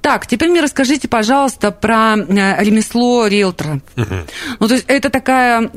Так, 0.00 0.26
теперь 0.26 0.48
мне 0.48 0.60
расскажите, 0.60 1.08
пожалуйста, 1.08 1.70
про 1.70 2.16
ремесло 2.16 3.26
риэлтора. 3.26 3.80
Угу. 3.96 4.14
Ну, 4.60 4.68
то 4.68 4.74
есть 4.74 4.86
это 4.88 5.10
такая 5.10 5.70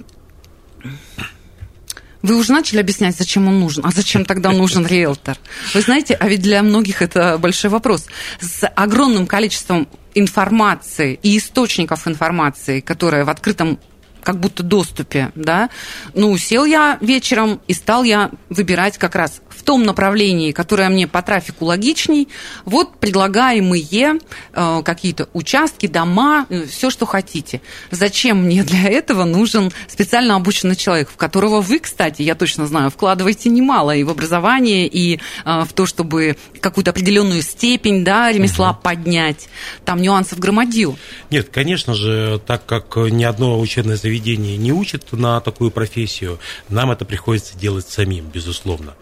вы 2.25 2.38
уже 2.38 2.54
начали 2.54 2.80
объяснять, 2.80 3.15
зачем 3.15 3.47
он 3.47 3.60
нужен, 3.60 3.86
а 3.86 3.91
зачем 3.91 4.25
тогда 4.25 4.51
нужен 4.51 4.86
риэлтор? 4.86 5.38
Вы 5.75 5.82
знаете, 5.82 6.15
а 6.15 6.28
ведь 6.28 6.41
для 6.41 6.63
многих 6.63 7.04
это 7.04 7.38
большой 7.38 7.69
вопрос. 7.69 8.08
С 8.39 8.67
огромным 8.67 9.28
количеством 9.28 9.88
информации 10.15 11.19
и 11.21 11.38
источников 11.38 12.08
информации, 12.08 12.80
которая 12.80 13.25
в 13.25 13.30
открытом 13.30 13.80
как 14.23 14.39
будто 14.39 14.63
доступе, 14.63 15.32
да, 15.36 15.69
ну, 16.15 16.36
сел 16.38 16.65
я 16.65 16.97
вечером 16.99 17.62
и 17.67 17.73
стал 17.73 18.04
я 18.04 18.32
выбирать 18.49 18.97
как 18.97 19.13
раз 19.15 19.39
том 19.65 19.84
направлении, 19.84 20.51
которое 20.51 20.88
мне 20.89 21.08
по 21.08 21.21
трафику 21.21 21.65
логичней, 21.65 22.30
вот 22.63 22.97
предлагаемые 22.99 24.19
э, 24.54 24.82
какие-то 24.86 25.28
участки, 25.34 25.88
дома, 25.88 26.45
э, 26.49 26.65
все, 26.65 26.89
что 26.89 27.06
хотите. 27.06 27.62
Зачем 27.91 28.43
мне 28.43 28.63
для 28.63 28.89
этого 28.89 29.25
нужен 29.25 29.71
специально 29.88 30.36
обученный 30.36 30.75
человек, 30.75 31.10
в 31.10 31.17
которого 31.17 31.62
вы, 31.62 31.80
кстати, 31.80 32.21
я 32.21 32.36
точно 32.36 32.67
знаю, 32.67 32.91
вкладываете 32.91 33.49
немало 33.49 33.95
и 33.95 34.04
в 34.04 34.10
образование, 34.10 34.88
и 34.88 35.19
э, 35.45 35.63
в 35.63 35.73
то, 35.73 35.86
чтобы 35.86 36.38
какую-то 36.62 36.91
определенную 36.91 37.41
степень 37.41 38.06
да, 38.06 38.32
ремесла 38.32 38.71
угу. 38.71 38.80
поднять. 38.84 39.49
Там 39.84 40.01
нюансов 40.01 40.39
громадил. 40.39 40.97
Нет, 41.32 41.49
конечно 41.51 41.95
же, 41.95 42.39
так 42.45 42.65
как 42.65 42.95
ни 42.97 43.23
одно 43.23 43.60
учебное 43.60 43.97
заведение 43.97 44.58
не 44.58 44.71
учит 44.71 45.12
на 45.12 45.41
такую 45.41 45.71
профессию, 45.71 46.39
нам 46.69 46.91
это 46.91 47.04
приходится 47.04 47.58
делать 47.58 47.89
самим, 47.89 48.25
безусловно. 48.32 48.93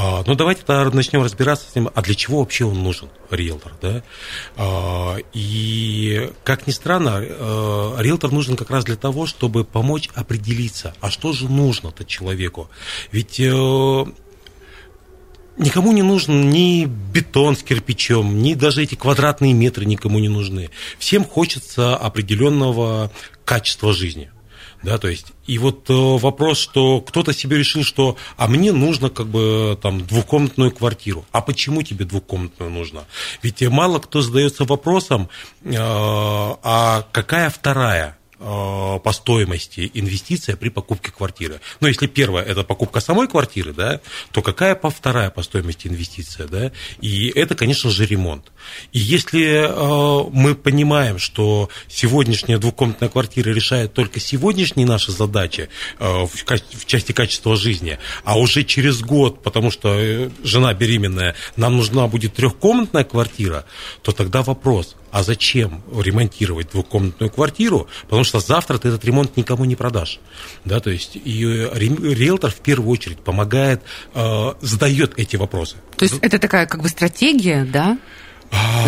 А, 0.00 0.22
ну, 0.24 0.36
давайте 0.36 0.62
тогда 0.64 0.88
начнем 0.94 1.24
разбираться 1.24 1.68
с 1.68 1.74
ним, 1.74 1.90
а 1.92 2.02
для 2.02 2.14
чего 2.14 2.38
вообще 2.38 2.64
он 2.64 2.84
нужен, 2.84 3.08
риэлтор, 3.30 3.72
да? 3.82 4.04
А, 4.56 5.16
и, 5.32 6.30
как 6.44 6.68
ни 6.68 6.70
странно, 6.70 7.20
э, 7.20 7.94
риэлтор 7.98 8.30
нужен 8.30 8.56
как 8.56 8.70
раз 8.70 8.84
для 8.84 8.94
того, 8.94 9.26
чтобы 9.26 9.64
помочь 9.64 10.08
определиться, 10.14 10.94
а 11.00 11.10
что 11.10 11.32
же 11.32 11.48
нужно-то 11.48 12.04
человеку? 12.04 12.70
Ведь 13.10 13.40
э, 13.40 14.04
никому 15.56 15.90
не 15.90 16.02
нужен 16.02 16.48
ни 16.48 16.84
бетон 16.84 17.56
с 17.56 17.64
кирпичом, 17.64 18.40
ни 18.40 18.54
даже 18.54 18.84
эти 18.84 18.94
квадратные 18.94 19.52
метры 19.52 19.84
никому 19.84 20.20
не 20.20 20.28
нужны. 20.28 20.70
Всем 21.00 21.24
хочется 21.24 21.96
определенного 21.96 23.10
качества 23.44 23.92
жизни. 23.92 24.30
Да, 24.82 24.98
то 24.98 25.08
есть, 25.08 25.32
и 25.46 25.58
вот 25.58 25.90
э, 25.90 25.92
вопрос, 25.92 26.58
что 26.58 27.00
кто-то 27.00 27.32
себе 27.32 27.58
решил, 27.58 27.82
что, 27.82 28.16
а 28.36 28.46
мне 28.46 28.72
нужно 28.72 29.10
как 29.10 29.26
бы 29.26 29.78
там 29.80 30.06
двухкомнатную 30.06 30.70
квартиру. 30.70 31.24
А 31.32 31.40
почему 31.40 31.82
тебе 31.82 32.04
двухкомнатную 32.04 32.70
нужно? 32.70 33.04
Ведь 33.42 33.60
мало 33.68 33.98
кто 33.98 34.20
задается 34.20 34.64
вопросом, 34.64 35.28
э, 35.62 35.74
а 35.76 37.06
какая 37.12 37.50
вторая? 37.50 38.17
Э, 38.40 39.00
по 39.02 39.12
стоимости 39.12 39.90
инвестиция 39.94 40.54
при 40.54 40.68
покупке 40.68 41.10
квартиры. 41.10 41.60
Но 41.80 41.88
если 41.88 42.06
первая– 42.06 42.44
это 42.46 42.62
покупка 42.62 43.00
самой 43.00 43.26
квартиры, 43.26 43.72
да, 43.72 44.00
то 44.30 44.42
какая 44.42 44.76
по 44.76 44.90
вторая 44.90 45.30
по 45.30 45.42
стоимости 45.42 45.88
инвестиция? 45.88 46.46
Да? 46.46 46.70
И 47.00 47.32
это, 47.34 47.56
конечно 47.56 47.90
же, 47.90 48.06
ремонт. 48.06 48.52
И 48.92 49.00
если 49.00 49.66
э, 49.66 50.30
мы 50.32 50.54
понимаем, 50.54 51.18
что 51.18 51.68
сегодняшняя 51.88 52.58
двухкомнатная 52.58 53.08
квартира 53.08 53.50
решает 53.50 53.92
только 53.92 54.20
сегодняшние 54.20 54.86
наши 54.86 55.10
задачи 55.10 55.68
э, 55.98 56.06
в, 56.08 56.32
в 56.32 56.86
части 56.86 57.10
качества 57.10 57.56
жизни, 57.56 57.98
а 58.22 58.38
уже 58.38 58.62
через 58.62 59.00
год, 59.00 59.42
потому 59.42 59.72
что 59.72 59.98
э, 59.98 60.30
жена 60.44 60.72
беременная, 60.74 61.34
нам 61.56 61.76
нужна 61.76 62.06
будет 62.06 62.34
трехкомнатная 62.34 63.02
квартира, 63.02 63.64
то 64.02 64.12
тогда 64.12 64.42
вопрос– 64.42 64.94
а 65.10 65.22
зачем 65.22 65.82
ремонтировать 65.92 66.70
двухкомнатную 66.70 67.30
квартиру? 67.30 67.88
Потому 68.02 68.24
что 68.24 68.40
завтра 68.40 68.78
ты 68.78 68.88
этот 68.88 69.04
ремонт 69.04 69.36
никому 69.36 69.64
не 69.64 69.76
продашь. 69.76 70.20
Да, 70.64 70.80
то 70.80 70.90
есть 70.90 71.16
и 71.16 71.42
риэлтор 71.42 72.50
в 72.50 72.60
первую 72.60 72.90
очередь 72.90 73.18
помогает, 73.18 73.82
э, 74.14 74.54
задает 74.60 75.18
эти 75.18 75.36
вопросы. 75.36 75.76
То 75.96 76.04
есть 76.04 76.18
это 76.20 76.38
такая 76.38 76.66
как 76.66 76.82
бы 76.82 76.88
стратегия, 76.88 77.64
да? 77.64 77.98
А. 78.50 78.84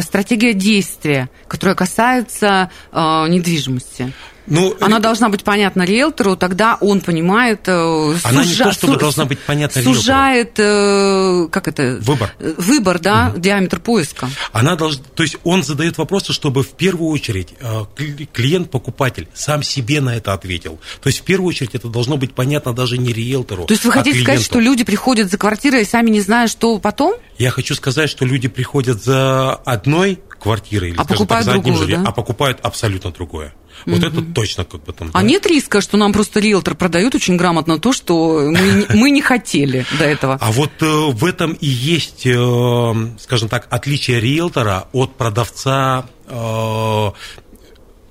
Стратегия 0.00 0.54
действия, 0.54 1.28
которая 1.48 1.76
касается 1.76 2.70
э, 2.92 2.98
недвижимости. 3.28 4.12
Ну, 4.46 4.76
она 4.80 4.98
должна 4.98 5.28
быть 5.28 5.44
понятна 5.44 5.82
риэлтору, 5.82 6.36
тогда 6.36 6.76
он 6.80 7.00
понимает... 7.00 7.62
Э, 7.66 8.14
она 8.22 8.44
сужа... 8.44 8.64
не 8.64 8.70
то, 8.70 8.72
чтобы 8.72 8.92
су... 8.94 8.98
должна 9.00 9.24
быть 9.24 9.38
понятна 9.40 9.82
сужает, 9.82 10.58
риэлтору. 10.58 11.46
Сужает, 11.46 11.50
как 11.50 11.68
это? 11.68 11.98
Выбор. 12.00 12.32
Выбор, 12.38 12.98
да, 12.98 13.30
угу. 13.32 13.40
диаметр 13.40 13.80
поиска. 13.80 14.28
Она 14.52 14.76
должна... 14.76 15.02
То 15.14 15.22
есть 15.22 15.36
он 15.44 15.62
задает 15.62 15.98
вопросы, 15.98 16.32
чтобы 16.32 16.62
в 16.62 16.70
первую 16.70 17.10
очередь 17.10 17.54
э, 17.60 17.84
клиент-покупатель 18.32 19.28
сам 19.34 19.62
себе 19.62 20.00
на 20.00 20.16
это 20.16 20.32
ответил. 20.32 20.78
То 21.00 21.08
есть 21.08 21.20
в 21.20 21.22
первую 21.22 21.48
очередь 21.48 21.74
это 21.74 21.88
должно 21.88 22.16
быть 22.16 22.34
понятно 22.34 22.72
даже 22.72 22.98
не 22.98 23.12
риэлтору, 23.12 23.64
То 23.64 23.74
есть 23.74 23.84
вы 23.84 23.90
а 23.90 23.94
хотите 23.94 24.12
клиенту. 24.12 24.32
сказать, 24.32 24.44
что 24.44 24.60
люди 24.60 24.84
приходят 24.84 25.30
за 25.30 25.38
квартирой 25.38 25.82
и 25.82 25.84
сами 25.84 26.10
не 26.10 26.20
знают, 26.20 26.50
что 26.50 26.78
потом? 26.78 27.14
Я 27.38 27.50
хочу 27.50 27.74
сказать, 27.74 28.08
что 28.08 28.24
люди 28.24 28.48
приходят 28.48 29.02
за 29.02 29.54
одной 29.54 30.20
квартирой, 30.38 30.90
или, 30.90 30.98
а 30.98 31.04
скажем 31.04 31.26
так, 31.26 31.42
за 31.42 31.52
одним 31.52 31.74
другую, 31.74 31.82
жильем, 31.82 32.04
да? 32.04 32.10
а 32.10 32.12
покупают 32.12 32.60
абсолютно 32.62 33.10
другое. 33.10 33.54
Вот 33.84 33.98
угу. 33.98 34.06
это 34.06 34.22
точно 34.22 34.64
как 34.64 34.82
бы 34.84 34.92
там. 34.92 35.10
А 35.12 35.20
да? 35.20 35.22
нет 35.22 35.46
риска, 35.46 35.80
что 35.80 35.96
нам 35.96 36.12
просто 36.12 36.40
риэлтор 36.40 36.74
продают 36.74 37.14
очень 37.14 37.36
грамотно 37.36 37.78
то, 37.78 37.92
что 37.92 38.50
мы, 38.50 38.86
мы 38.94 39.10
не 39.10 39.20
хотели 39.20 39.84
до 39.98 40.04
этого. 40.04 40.38
А 40.40 40.50
вот 40.52 40.70
э, 40.80 40.86
в 40.86 41.24
этом 41.24 41.52
и 41.52 41.66
есть, 41.66 42.26
э, 42.26 42.94
скажем 43.18 43.48
так, 43.48 43.66
отличие 43.70 44.20
риэлтора 44.20 44.88
от 44.92 45.16
продавца 45.16 46.06
э, 46.26 47.10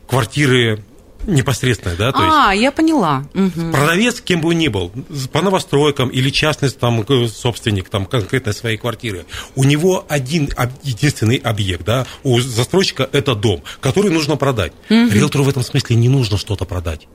квартиры 0.08 0.84
непосредственное, 1.26 1.96
да, 1.96 2.12
то 2.12 2.20
а, 2.22 2.54
есть. 2.54 2.64
я 2.64 2.72
поняла. 2.72 3.26
Угу. 3.34 3.72
Продавец, 3.72 4.22
кем 4.22 4.42
бы 4.42 4.50
он 4.50 4.58
ни 4.58 4.68
был, 4.68 4.92
по 5.32 5.42
новостройкам 5.42 6.10
или 6.10 6.30
частный 6.30 6.70
там 6.70 7.06
собственник 7.28 7.90
там 7.90 8.06
конкретной 8.06 8.54
своей 8.54 8.78
квартиры, 8.78 9.26
у 9.56 9.64
него 9.64 10.06
один 10.08 10.50
единственный 10.84 11.38
объект, 11.38 11.84
да, 11.86 12.06
у 12.24 12.40
застройщика 12.40 13.10
это 13.12 13.36
дом, 13.36 13.64
который 13.80 14.12
нужно 14.12 14.36
продать. 14.36 14.74
Угу. 14.90 15.10
Риэлтору 15.12 15.44
в 15.44 15.50
этом 15.50 15.64
смысле 15.64 15.96
не 15.96 16.10
нужно 16.10 16.38
что-то 16.38 16.66
продать. 16.66 17.08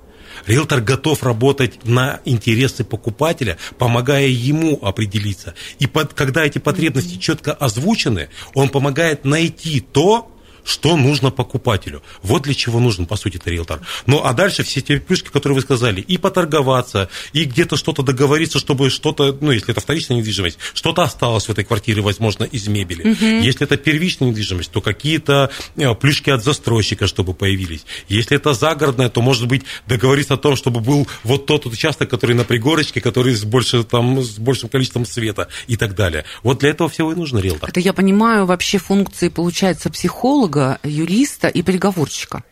Риэлтор 0.46 0.80
готов 0.80 1.22
работать 1.22 1.84
на 1.84 2.20
интересы 2.24 2.84
покупателя, 2.84 3.58
помогая 3.78 4.26
ему 4.26 4.78
определиться. 4.82 5.54
И 5.78 5.86
под, 5.86 6.14
когда 6.14 6.44
эти 6.44 6.58
потребности 6.58 7.16
четко 7.16 7.52
озвучены, 7.52 8.28
он 8.54 8.68
помогает 8.68 9.24
найти 9.24 9.80
то, 9.80 10.30
что 10.70 10.96
нужно 10.96 11.30
покупателю. 11.32 12.00
Вот 12.22 12.42
для 12.42 12.54
чего 12.54 12.78
нужен, 12.78 13.06
по 13.06 13.16
сути, 13.16 13.38
это 13.38 13.50
риэлтор. 13.50 13.80
Ну, 14.06 14.22
а 14.24 14.32
дальше 14.32 14.62
все 14.62 14.80
те 14.80 15.00
плюшки, 15.00 15.28
которые 15.28 15.56
вы 15.56 15.62
сказали, 15.62 16.00
и 16.00 16.16
поторговаться, 16.16 17.08
и 17.32 17.44
где-то 17.44 17.76
что-то 17.76 18.02
договориться, 18.02 18.60
чтобы 18.60 18.88
что-то, 18.88 19.36
ну, 19.40 19.50
если 19.50 19.72
это 19.72 19.80
вторичная 19.80 20.18
недвижимость, 20.18 20.58
что-то 20.72 21.02
осталось 21.02 21.46
в 21.46 21.50
этой 21.50 21.64
квартире, 21.64 22.02
возможно, 22.02 22.44
из 22.44 22.68
мебели. 22.68 23.10
Угу. 23.10 23.44
Если 23.44 23.66
это 23.66 23.76
первичная 23.76 24.28
недвижимость, 24.28 24.70
то 24.70 24.80
какие-то 24.80 25.50
э, 25.76 25.94
плюшки 25.96 26.30
от 26.30 26.44
застройщика, 26.44 27.08
чтобы 27.08 27.34
появились. 27.34 27.84
Если 28.08 28.36
это 28.36 28.54
загородная, 28.54 29.08
то, 29.08 29.22
может 29.22 29.48
быть, 29.48 29.62
договориться 29.88 30.34
о 30.34 30.36
том, 30.36 30.54
чтобы 30.54 30.78
был 30.78 31.08
вот 31.24 31.46
тот 31.46 31.66
участок, 31.66 32.08
который 32.08 32.36
на 32.36 32.44
пригорочке, 32.44 33.00
который 33.00 33.34
с, 33.34 33.42
больше, 33.42 33.82
там, 33.82 34.22
с 34.22 34.38
большим 34.38 34.68
количеством 34.68 35.04
света 35.04 35.48
и 35.66 35.76
так 35.76 35.96
далее. 35.96 36.24
Вот 36.44 36.60
для 36.60 36.70
этого 36.70 36.88
всего 36.88 37.10
и 37.10 37.16
нужен 37.16 37.40
риэлтор. 37.40 37.68
Это 37.68 37.80
я 37.80 37.92
понимаю 37.92 38.46
вообще 38.46 38.78
функции, 38.78 39.28
получается, 39.28 39.90
психолога, 39.90 40.59
психолога, 40.60 40.78
юриста 40.82 41.48
и 41.48 41.62
переговорщика. 41.62 42.42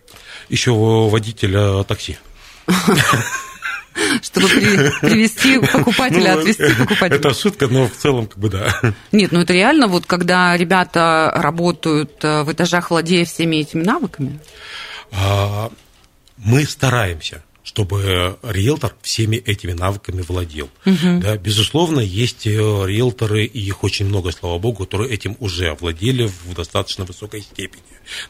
Еще 0.48 0.72
водителя 0.72 1.82
такси. 1.84 2.18
чтобы 4.22 4.48
привести 4.48 5.58
покупателя, 5.58 6.34
ну, 6.34 6.40
отвести 6.40 6.74
покупателя. 6.78 7.18
Это 7.18 7.34
шутка, 7.34 7.66
но 7.66 7.88
в 7.88 7.96
целом 7.96 8.26
как 8.28 8.38
бы 8.38 8.48
да. 8.48 8.72
Нет, 9.10 9.32
ну 9.32 9.40
это 9.40 9.52
реально, 9.52 9.88
вот 9.88 10.06
когда 10.06 10.56
ребята 10.56 11.32
работают 11.34 12.12
э, 12.22 12.44
в 12.44 12.52
этажах, 12.52 12.90
владея 12.90 13.24
всеми 13.24 13.56
этими 13.56 13.82
навыками. 13.82 14.38
А, 15.10 15.70
мы 16.36 16.64
стараемся 16.64 17.42
чтобы 17.68 18.38
риэлтор 18.42 18.96
всеми 19.02 19.36
этими 19.36 19.72
навыками 19.72 20.22
владел. 20.22 20.70
Угу. 20.86 21.20
Да, 21.20 21.36
безусловно, 21.36 22.00
есть 22.00 22.46
э, 22.46 22.50
риэлторы, 22.50 23.44
и 23.44 23.60
их 23.60 23.84
очень 23.84 24.06
много, 24.06 24.32
слава 24.32 24.58
богу, 24.58 24.86
которые 24.86 25.12
этим 25.12 25.36
уже 25.38 25.68
овладели 25.68 26.28
в 26.28 26.54
достаточно 26.54 27.04
высокой 27.04 27.42
степени, 27.42 27.82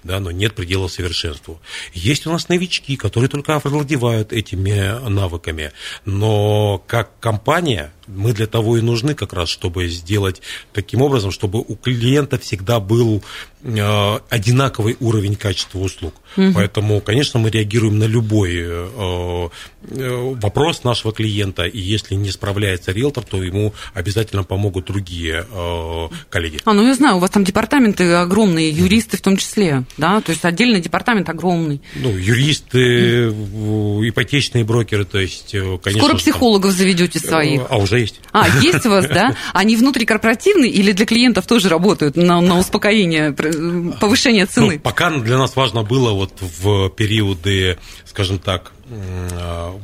да, 0.02 0.18
но 0.18 0.32
нет 0.32 0.56
предела 0.56 0.88
совершенству. 0.88 1.60
Есть 1.94 2.26
у 2.26 2.32
нас 2.32 2.48
новички, 2.48 2.96
которые 2.96 3.30
только 3.30 3.54
овладевают 3.54 4.32
этими 4.32 5.08
навыками, 5.08 5.70
но 6.04 6.82
как 6.88 7.20
компания 7.20 7.92
мы 8.08 8.32
для 8.32 8.46
того 8.46 8.78
и 8.78 8.80
нужны 8.80 9.14
как 9.14 9.32
раз, 9.32 9.48
чтобы 9.48 9.88
сделать 9.88 10.42
таким 10.72 11.02
образом, 11.02 11.30
чтобы 11.30 11.60
у 11.60 11.76
клиента 11.76 12.38
всегда 12.38 12.80
был 12.80 13.22
э, 13.62 14.18
одинаковый 14.30 14.96
уровень 15.00 15.36
качества 15.36 15.78
услуг. 15.78 16.14
Угу. 16.36 16.52
Поэтому, 16.54 17.00
конечно, 17.00 17.40
мы 17.40 17.50
реагируем 17.50 17.98
на 17.98 18.04
любой 18.04 18.54
э, 18.56 19.48
э, 19.90 20.34
вопрос 20.40 20.84
нашего 20.84 21.12
клиента, 21.12 21.64
и 21.64 21.78
если 21.78 22.14
не 22.14 22.30
справляется 22.30 22.92
риэлтор, 22.92 23.24
то 23.24 23.42
ему 23.42 23.74
обязательно 23.94 24.44
помогут 24.44 24.86
другие 24.86 25.46
э, 25.50 26.08
коллеги. 26.30 26.60
А, 26.64 26.72
ну 26.72 26.86
я 26.86 26.94
знаю, 26.94 27.16
у 27.16 27.20
вас 27.20 27.30
там 27.30 27.44
департаменты 27.44 28.12
огромные, 28.12 28.70
юристы 28.70 29.16
в 29.16 29.20
том 29.20 29.36
числе, 29.36 29.84
да, 29.96 30.20
то 30.20 30.32
есть 30.32 30.44
отдельный 30.44 30.80
департамент 30.80 31.28
огромный. 31.28 31.80
Ну, 31.96 32.10
юристы, 32.16 33.28
ипотечные 33.28 34.64
брокеры, 34.64 35.04
то 35.04 35.18
есть, 35.18 35.52
конечно. 35.52 35.98
Скоро 35.98 36.16
психологов 36.16 36.72
заведете 36.72 37.18
своих. 37.18 37.62
А 37.68 37.76
уже 37.76 37.97
есть. 37.98 38.20
А, 38.32 38.46
есть 38.60 38.86
у 38.86 38.90
вас, 38.90 39.06
да? 39.06 39.36
Они 39.52 39.76
внутрикорпоративные 39.76 40.70
или 40.70 40.92
для 40.92 41.06
клиентов 41.06 41.46
тоже 41.46 41.68
работают 41.68 42.16
на, 42.16 42.40
на 42.40 42.58
успокоение, 42.58 43.32
повышение 43.32 44.46
цены? 44.46 44.74
Ну, 44.74 44.80
пока 44.80 45.10
для 45.10 45.38
нас 45.38 45.56
важно 45.56 45.82
было 45.82 46.12
вот 46.12 46.32
в 46.40 46.90
периоды, 46.90 47.78
скажем 48.04 48.38
так, 48.38 48.72
Э, 48.77 48.77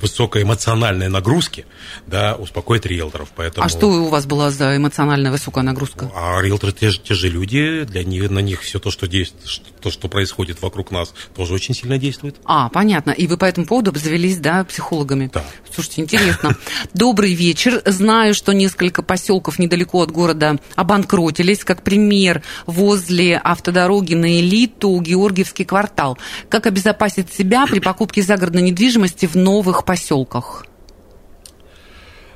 высокой 0.01 0.43
эмоциональной 0.43 1.09
нагрузки, 1.09 1.67
да, 2.07 2.35
успокоить 2.37 2.87
риэлторов. 2.87 3.31
Поэтому... 3.35 3.67
А 3.67 3.69
что 3.69 3.89
у 3.89 4.09
вас 4.09 4.27
была 4.27 4.51
за 4.51 4.77
эмоциональная 4.77 5.31
высокая 5.31 5.63
нагрузка? 5.63 6.11
А 6.15 6.41
риэлторы 6.41 6.73
те 6.73 6.91
же, 6.91 7.01
те 7.01 7.15
же 7.15 7.29
люди, 7.29 7.85
для 7.85 8.05
них, 8.05 8.31
на 8.31 8.39
них 8.39 8.63
все 8.63 8.79
то, 8.79 8.91
что 8.91 9.07
действует, 9.07 9.63
то, 9.81 9.91
что 9.91 10.09
происходит 10.09 10.63
вокруг 10.63 10.91
нас, 10.91 11.15
тоже 11.37 11.55
очень 11.55 11.75
сильно 11.75 11.99
действует. 11.99 12.37
А, 12.45 12.69
понятно. 12.71 13.11
И 13.11 13.27
вы 13.27 13.37
по 13.37 13.45
этому 13.45 13.67
поводу 13.67 13.91
обзавелись, 13.91 14.39
да, 14.39 14.65
психологами? 14.65 15.31
Да. 15.33 15.45
Слушайте, 15.73 16.03
интересно. 16.03 16.57
Добрый 16.95 17.35
вечер. 17.35 17.83
Знаю, 17.85 18.35
что 18.35 18.53
несколько 18.53 19.03
поселков 19.03 19.59
недалеко 19.59 20.03
от 20.03 20.11
города 20.11 20.59
обанкротились. 20.77 21.65
Как 21.65 21.83
пример, 21.83 22.43
возле 22.67 23.37
автодороги 23.37 24.15
на 24.15 24.41
элиту 24.41 24.99
Георгиевский 25.01 25.65
квартал. 25.65 26.19
Как 26.49 26.67
обезопасить 26.67 27.33
себя 27.33 27.67
при 27.67 27.81
покупке 27.81 28.23
загородной 28.23 28.63
недвижимости 28.63 28.94
недвижимости 28.95 29.27
в 29.27 29.37
новых 29.37 29.85
поселках? 29.85 30.67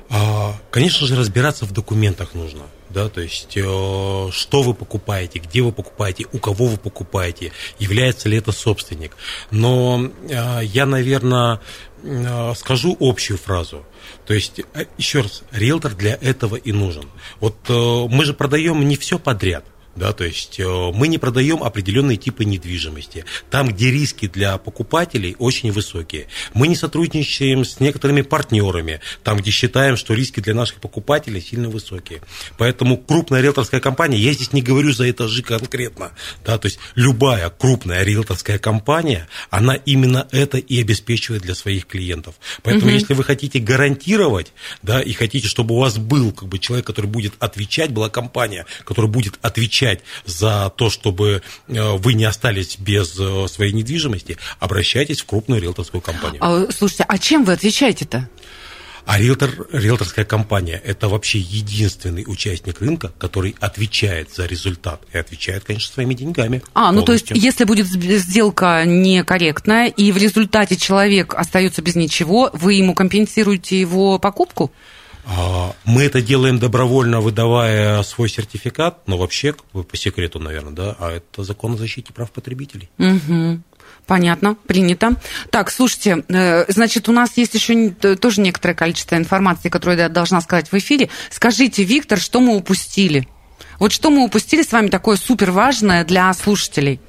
А, 0.09 0.55
конечно 0.71 1.05
же, 1.07 1.15
разбираться 1.15 1.65
в 1.65 1.71
документах 1.71 2.33
нужно. 2.33 2.63
Да, 2.89 3.07
то 3.07 3.21
есть, 3.21 3.55
э, 3.55 3.61
что 3.61 4.63
вы 4.63 4.73
покупаете, 4.73 5.37
где 5.37 5.61
вы 5.61 5.71
покупаете, 5.71 6.25
у 6.33 6.39
кого 6.39 6.65
вы 6.65 6.77
покупаете, 6.77 7.51
является 7.77 8.27
ли 8.29 8.37
это 8.37 8.51
собственник. 8.51 9.15
Но 9.51 10.09
э, 10.27 10.61
я, 10.63 10.87
наверное, 10.87 11.61
э, 12.01 12.53
скажу 12.55 12.97
общую 12.99 13.37
фразу. 13.37 13.85
То 14.25 14.33
есть, 14.33 14.61
еще 14.97 15.21
раз, 15.21 15.43
риэлтор 15.51 15.93
для 15.93 16.17
этого 16.19 16.55
и 16.55 16.71
нужен. 16.71 17.05
Вот 17.39 17.69
мы 17.69 18.25
же 18.25 18.33
продаем 18.33 18.87
не 18.87 18.95
все 18.95 19.19
подряд– 19.19 19.65
да, 19.99 20.13
то 20.13 20.23
есть 20.23 20.59
э, 20.59 20.91
мы 20.93 21.09
не 21.09 21.17
продаем 21.17 21.61
определенные 21.61 22.15
типы 22.15 22.45
недвижимости. 22.45 23.25
Там, 23.51 23.67
где 23.67 23.91
риски 23.91 24.27
для 24.27 24.57
покупателей 24.57 25.35
очень 25.39 25.71
высокие. 25.71 26.27
Мы 26.53 26.67
не 26.67 26.75
сотрудничаем 26.75 27.65
с 27.65 27.81
некоторыми 27.81 28.21
партнерами, 28.21 29.01
там, 29.23 29.37
где 29.37 29.51
считаем, 29.51 29.97
что 29.97 30.13
риски 30.13 30.39
для 30.39 30.53
наших 30.53 30.77
покупателей 30.77 31.41
сильно 31.41 31.69
высокие. 31.69 32.21
Поэтому 32.57 32.97
крупная 32.97 33.41
риэлторская 33.41 33.81
компания, 33.81 34.17
я 34.17 34.31
здесь 34.31 34.53
не 34.53 34.61
говорю 34.61 34.93
за 34.93 35.11
этажи 35.11 35.43
конкретно, 35.43 36.11
да, 36.45 36.57
то 36.57 36.67
есть 36.67 36.79
любая 36.95 37.49
крупная 37.49 38.03
риэлторская 38.03 38.57
компания, 38.57 39.27
она 39.49 39.75
именно 39.75 40.27
это 40.31 40.57
и 40.57 40.79
обеспечивает 40.79 41.41
для 41.41 41.55
своих 41.55 41.87
клиентов. 41.87 42.35
Поэтому, 42.63 42.87
угу. 42.87 42.93
если 42.93 43.13
вы 43.13 43.25
хотите 43.25 43.59
гарантировать, 43.59 44.53
да, 44.81 45.01
и 45.01 45.11
хотите, 45.11 45.49
чтобы 45.49 45.75
у 45.75 45.79
вас 45.79 45.97
был 45.97 46.31
как 46.31 46.47
бы 46.47 46.57
человек, 46.57 46.87
который 46.87 47.07
будет 47.07 47.33
отвечать, 47.39 47.91
была 47.91 48.09
компания, 48.09 48.65
которая 48.85 49.11
будет 49.11 49.37
отвечать 49.41 49.88
отвечать 49.89 50.03
за 50.25 50.71
то, 50.75 50.89
чтобы 50.89 51.41
э, 51.67 51.91
вы 51.97 52.13
не 52.13 52.25
остались 52.25 52.77
без 52.77 53.19
э, 53.19 53.47
своей 53.47 53.73
недвижимости, 53.73 54.37
обращайтесь 54.59 55.21
в 55.21 55.25
крупную 55.25 55.61
риэлторскую 55.61 56.01
компанию. 56.01 56.43
А, 56.43 56.67
слушайте, 56.71 57.05
а 57.07 57.17
чем 57.17 57.43
вы 57.43 57.53
отвечаете-то? 57.53 58.29
А 59.05 59.17
риэлтор, 59.17 59.67
риэлторская 59.71 60.25
компания– 60.25 60.79
это 60.85 61.07
вообще 61.07 61.39
единственный 61.39 62.25
участник 62.27 62.79
рынка, 62.79 63.11
который 63.17 63.55
отвечает 63.59 64.29
за 64.35 64.45
результат 64.45 65.01
и 65.13 65.17
отвечает, 65.17 65.63
конечно, 65.63 65.91
своими 65.93 66.13
деньгами. 66.13 66.61
А, 66.75 66.91
ну 66.91 67.01
то 67.01 67.13
есть, 67.13 67.31
если 67.31 67.63
будет 67.63 67.87
сделка 67.87 68.83
некорректная, 68.85 69.87
и 69.87 70.11
в 70.11 70.17
результате 70.17 70.75
человек 70.75 71.33
остается 71.33 71.81
без 71.81 71.95
ничего, 71.95 72.51
вы 72.53 72.73
ему 72.75 72.93
компенсируете 72.93 73.79
его 73.79 74.19
покупку? 74.19 74.71
А, 75.29 75.75
мы 75.85 76.03
это 76.03 76.21
делаем 76.21 76.57
добровольно, 76.57 77.21
выдавая 77.21 78.01
свой 78.03 78.29
сертификат, 78.29 79.07
но 79.07 79.17
вообще, 79.17 79.53
по 79.73 79.95
секрету, 79.95 80.39
наверное, 80.39 80.73
да, 80.73 80.95
а 80.99 81.11
это 81.11 81.43
закон 81.43 81.73
о 81.73 81.77
защите 81.77 82.11
прав 82.13 82.31
потребителей. 82.31 82.89
Угу. 82.97 83.61
Понятно, 84.07 84.55
принято. 84.55 85.15
Так, 85.51 85.69
слушайте, 85.69 86.23
э, 86.27 86.65
значит, 86.71 87.09
у 87.09 87.11
нас 87.11 87.37
есть 87.37 87.53
еще 87.53 87.91
тоже 88.15 88.41
некоторое 88.41 88.73
количество 88.73 89.15
информации, 89.15 89.69
которую 89.69 89.99
я 89.99 90.09
должна 90.09 90.41
сказать 90.41 90.71
в 90.71 90.73
эфире. 90.75 91.09
Скажите, 91.29 91.83
Виктор, 91.83 92.19
что 92.19 92.39
мы 92.39 92.55
упустили? 92.55 93.27
Вот 93.77 93.91
что 93.91 94.09
мы 94.09 94.23
упустили 94.23 94.63
с 94.63 94.71
вами 94.71 94.87
такое 94.87 95.15
супер 95.15 95.51
важное 95.51 96.03
для 96.05 96.33
слушателей? 96.33 96.99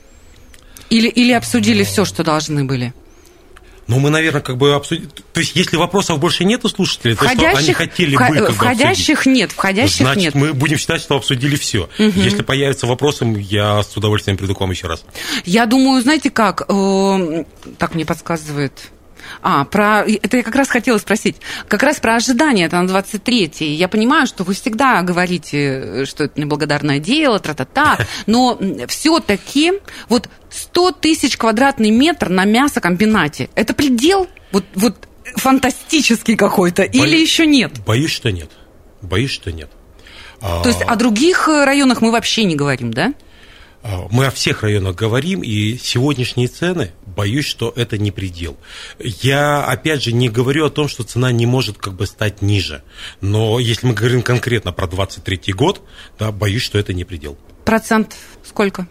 Или, 0.91 1.09
или 1.09 1.33
обсудили 1.33 1.85
все, 1.85 2.05
что 2.05 2.23
должны 2.23 2.65
были? 2.65 2.93
Ну, 3.91 3.99
мы, 3.99 4.11
наверное, 4.11 4.41
как 4.41 4.57
бы 4.57 4.73
обсудим. 4.73 5.11
То 5.33 5.41
есть, 5.41 5.57
если 5.57 5.77
вопросов 5.77 6.21
больше 6.21 6.45
нет 6.45 6.65
у 6.65 6.69
слушателей, 6.69 7.17
то 7.17 7.29
что 7.29 7.51
они 7.51 7.73
хотели 7.73 8.17
бы 8.17 8.19
как 8.23 8.53
Входящих 8.53 9.19
обсудить. 9.19 9.37
нет, 9.37 9.51
входящих 9.51 10.07
Значит, 10.07 10.23
нет. 10.23 10.35
мы 10.37 10.53
будем 10.53 10.79
считать, 10.79 11.01
что 11.03 11.17
обсудили 11.17 11.57
все. 11.57 11.89
Угу. 11.99 12.21
Если 12.21 12.43
появятся 12.43 12.87
вопросы, 12.87 13.25
я 13.51 13.83
с 13.83 13.97
удовольствием 13.97 14.37
приду 14.39 14.55
к 14.55 14.61
вам 14.61 14.71
еще 14.71 14.87
раз. 14.87 15.05
Я 15.45 15.67
думаю, 15.67 16.01
знаете 16.03 16.31
как, 16.31 16.63
э, 16.69 17.45
так 17.79 17.97
мне 17.97 18.07
подсказывает 18.07 18.75
а, 19.43 19.65
про... 19.65 20.05
Это 20.05 20.39
я 20.39 20.43
как 20.43 20.55
раз 20.55 20.69
хотела 20.69 20.99
спросить. 20.99 21.37
Как 21.69 21.83
раз 21.83 22.01
про 22.01 22.17
ожидания, 22.17 22.65
это 22.65 22.81
на 22.81 22.91
23-й. 22.91 23.75
Я 23.75 23.89
понимаю, 23.89 24.27
что 24.27 24.45
вы 24.45 24.55
всегда 24.55 25.03
говорите, 25.03 26.05
что 26.07 26.25
это 26.25 26.41
неблагодарное 26.41 26.99
дело, 26.99 27.39
тра-та-та, 27.39 27.99
но 28.27 28.59
все-таки 28.89 29.73
вот 30.09 30.29
100 30.51 30.93
тысяч 30.93 31.37
квадратный 31.37 31.91
метр 31.91 32.29
на 32.29 32.45
мясокомбинате, 32.45 33.51
это 33.55 33.75
предел? 33.75 34.29
Вот, 34.53 34.65
вот 34.75 35.09
фантастический 35.37 36.37
какой-то 36.37 36.83
Бо... 36.83 37.07
или 37.07 37.17
еще 37.17 37.47
нет? 37.47 37.73
Боюсь, 37.87 38.11
что 38.11 38.31
нет. 38.33 38.51
Боюсь, 39.03 39.31
что 39.31 39.53
нет. 39.53 39.71
То 40.41 40.67
есть 40.67 40.83
о 40.83 40.97
других 40.97 41.49
районах 41.49 42.01
мы 42.01 42.11
вообще 42.11 42.45
не 42.45 42.57
говорим, 42.57 42.93
да? 42.93 43.13
А, 43.83 44.07
мы 44.11 44.27
о 44.27 44.31
всех 44.31 44.63
районах 44.63 44.95
говорим, 44.95 45.43
и 45.43 45.77
сегодняшние 45.77 46.49
цены, 46.49 46.93
боюсь, 47.07 47.47
что 47.47 47.73
это 47.77 47.99
не 47.99 48.11
предел. 48.11 48.57
Я, 48.99 49.65
опять 49.65 50.03
же, 50.03 50.13
не 50.13 50.29
говорю 50.29 50.67
о 50.67 50.71
том, 50.71 50.89
что 50.89 51.03
цена 51.03 51.33
не 51.33 51.47
может 51.47 51.79
как 51.79 51.95
бы 51.95 52.07
стать 52.07 52.43
ниже. 52.43 52.83
Но 53.21 53.59
если 53.59 53.87
мы 53.87 53.95
говорим 53.95 54.23
конкретно 54.23 54.73
про 54.73 54.87
23 54.87 55.53
год, 55.53 55.81
да, 56.19 56.31
боюсь, 56.31 56.63
что 56.63 56.79
это 56.79 56.93
не 56.93 57.05
предел. 57.05 57.39
Процент 57.65 58.17
сколько? 58.45 58.87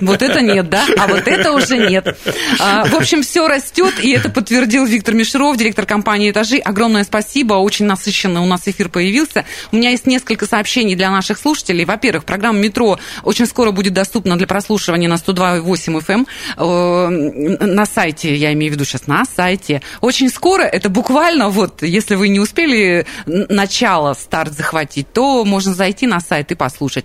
Вот 0.00 0.22
это 0.22 0.40
нет, 0.40 0.68
да? 0.68 0.86
А 0.98 1.06
вот 1.06 1.26
это 1.26 1.52
уже 1.52 1.78
нет. 1.78 2.16
А, 2.58 2.84
в 2.84 2.94
общем, 2.94 3.22
все 3.22 3.48
растет, 3.48 3.94
и 4.00 4.10
это 4.10 4.28
подтвердил 4.30 4.84
Виктор 4.84 5.14
Мишеров, 5.14 5.56
директор 5.56 5.86
компании 5.86 6.30
«Этажи». 6.30 6.58
Огромное 6.58 7.04
спасибо, 7.04 7.54
очень 7.54 7.86
насыщенно 7.86 8.42
у 8.42 8.46
нас 8.46 8.62
эфир 8.66 8.88
появился. 8.88 9.44
У 9.72 9.76
меня 9.76 9.90
есть 9.90 10.06
несколько 10.06 10.46
сообщений 10.46 10.94
для 10.94 11.10
наших 11.10 11.38
слушателей. 11.38 11.84
Во-первых, 11.84 12.24
программа 12.24 12.58
«Метро» 12.58 12.98
очень 13.22 13.46
скоро 13.46 13.70
будет 13.70 13.92
доступна 13.92 14.36
для 14.36 14.46
прослушивания 14.46 15.08
на 15.08 15.14
102.8 15.14 16.00
FM 16.00 16.08
эм. 16.08 16.26
э, 16.56 17.66
на 17.66 17.86
сайте, 17.86 18.34
я 18.34 18.52
имею 18.52 18.72
в 18.72 18.74
виду 18.74 18.84
сейчас 18.84 19.06
на 19.06 19.24
сайте. 19.24 19.82
Очень 20.00 20.28
скоро, 20.28 20.62
это 20.62 20.88
буквально 20.88 21.48
вот, 21.48 21.82
если 21.82 22.14
вы 22.14 22.28
не 22.28 22.40
успели 22.40 23.06
начало, 23.26 24.14
старт 24.14 24.52
захватить, 24.52 25.12
то 25.12 25.44
можно 25.44 25.74
зайти 25.74 26.06
на 26.06 26.20
сайт 26.20 26.52
и 26.52 26.54
послушать. 26.54 27.04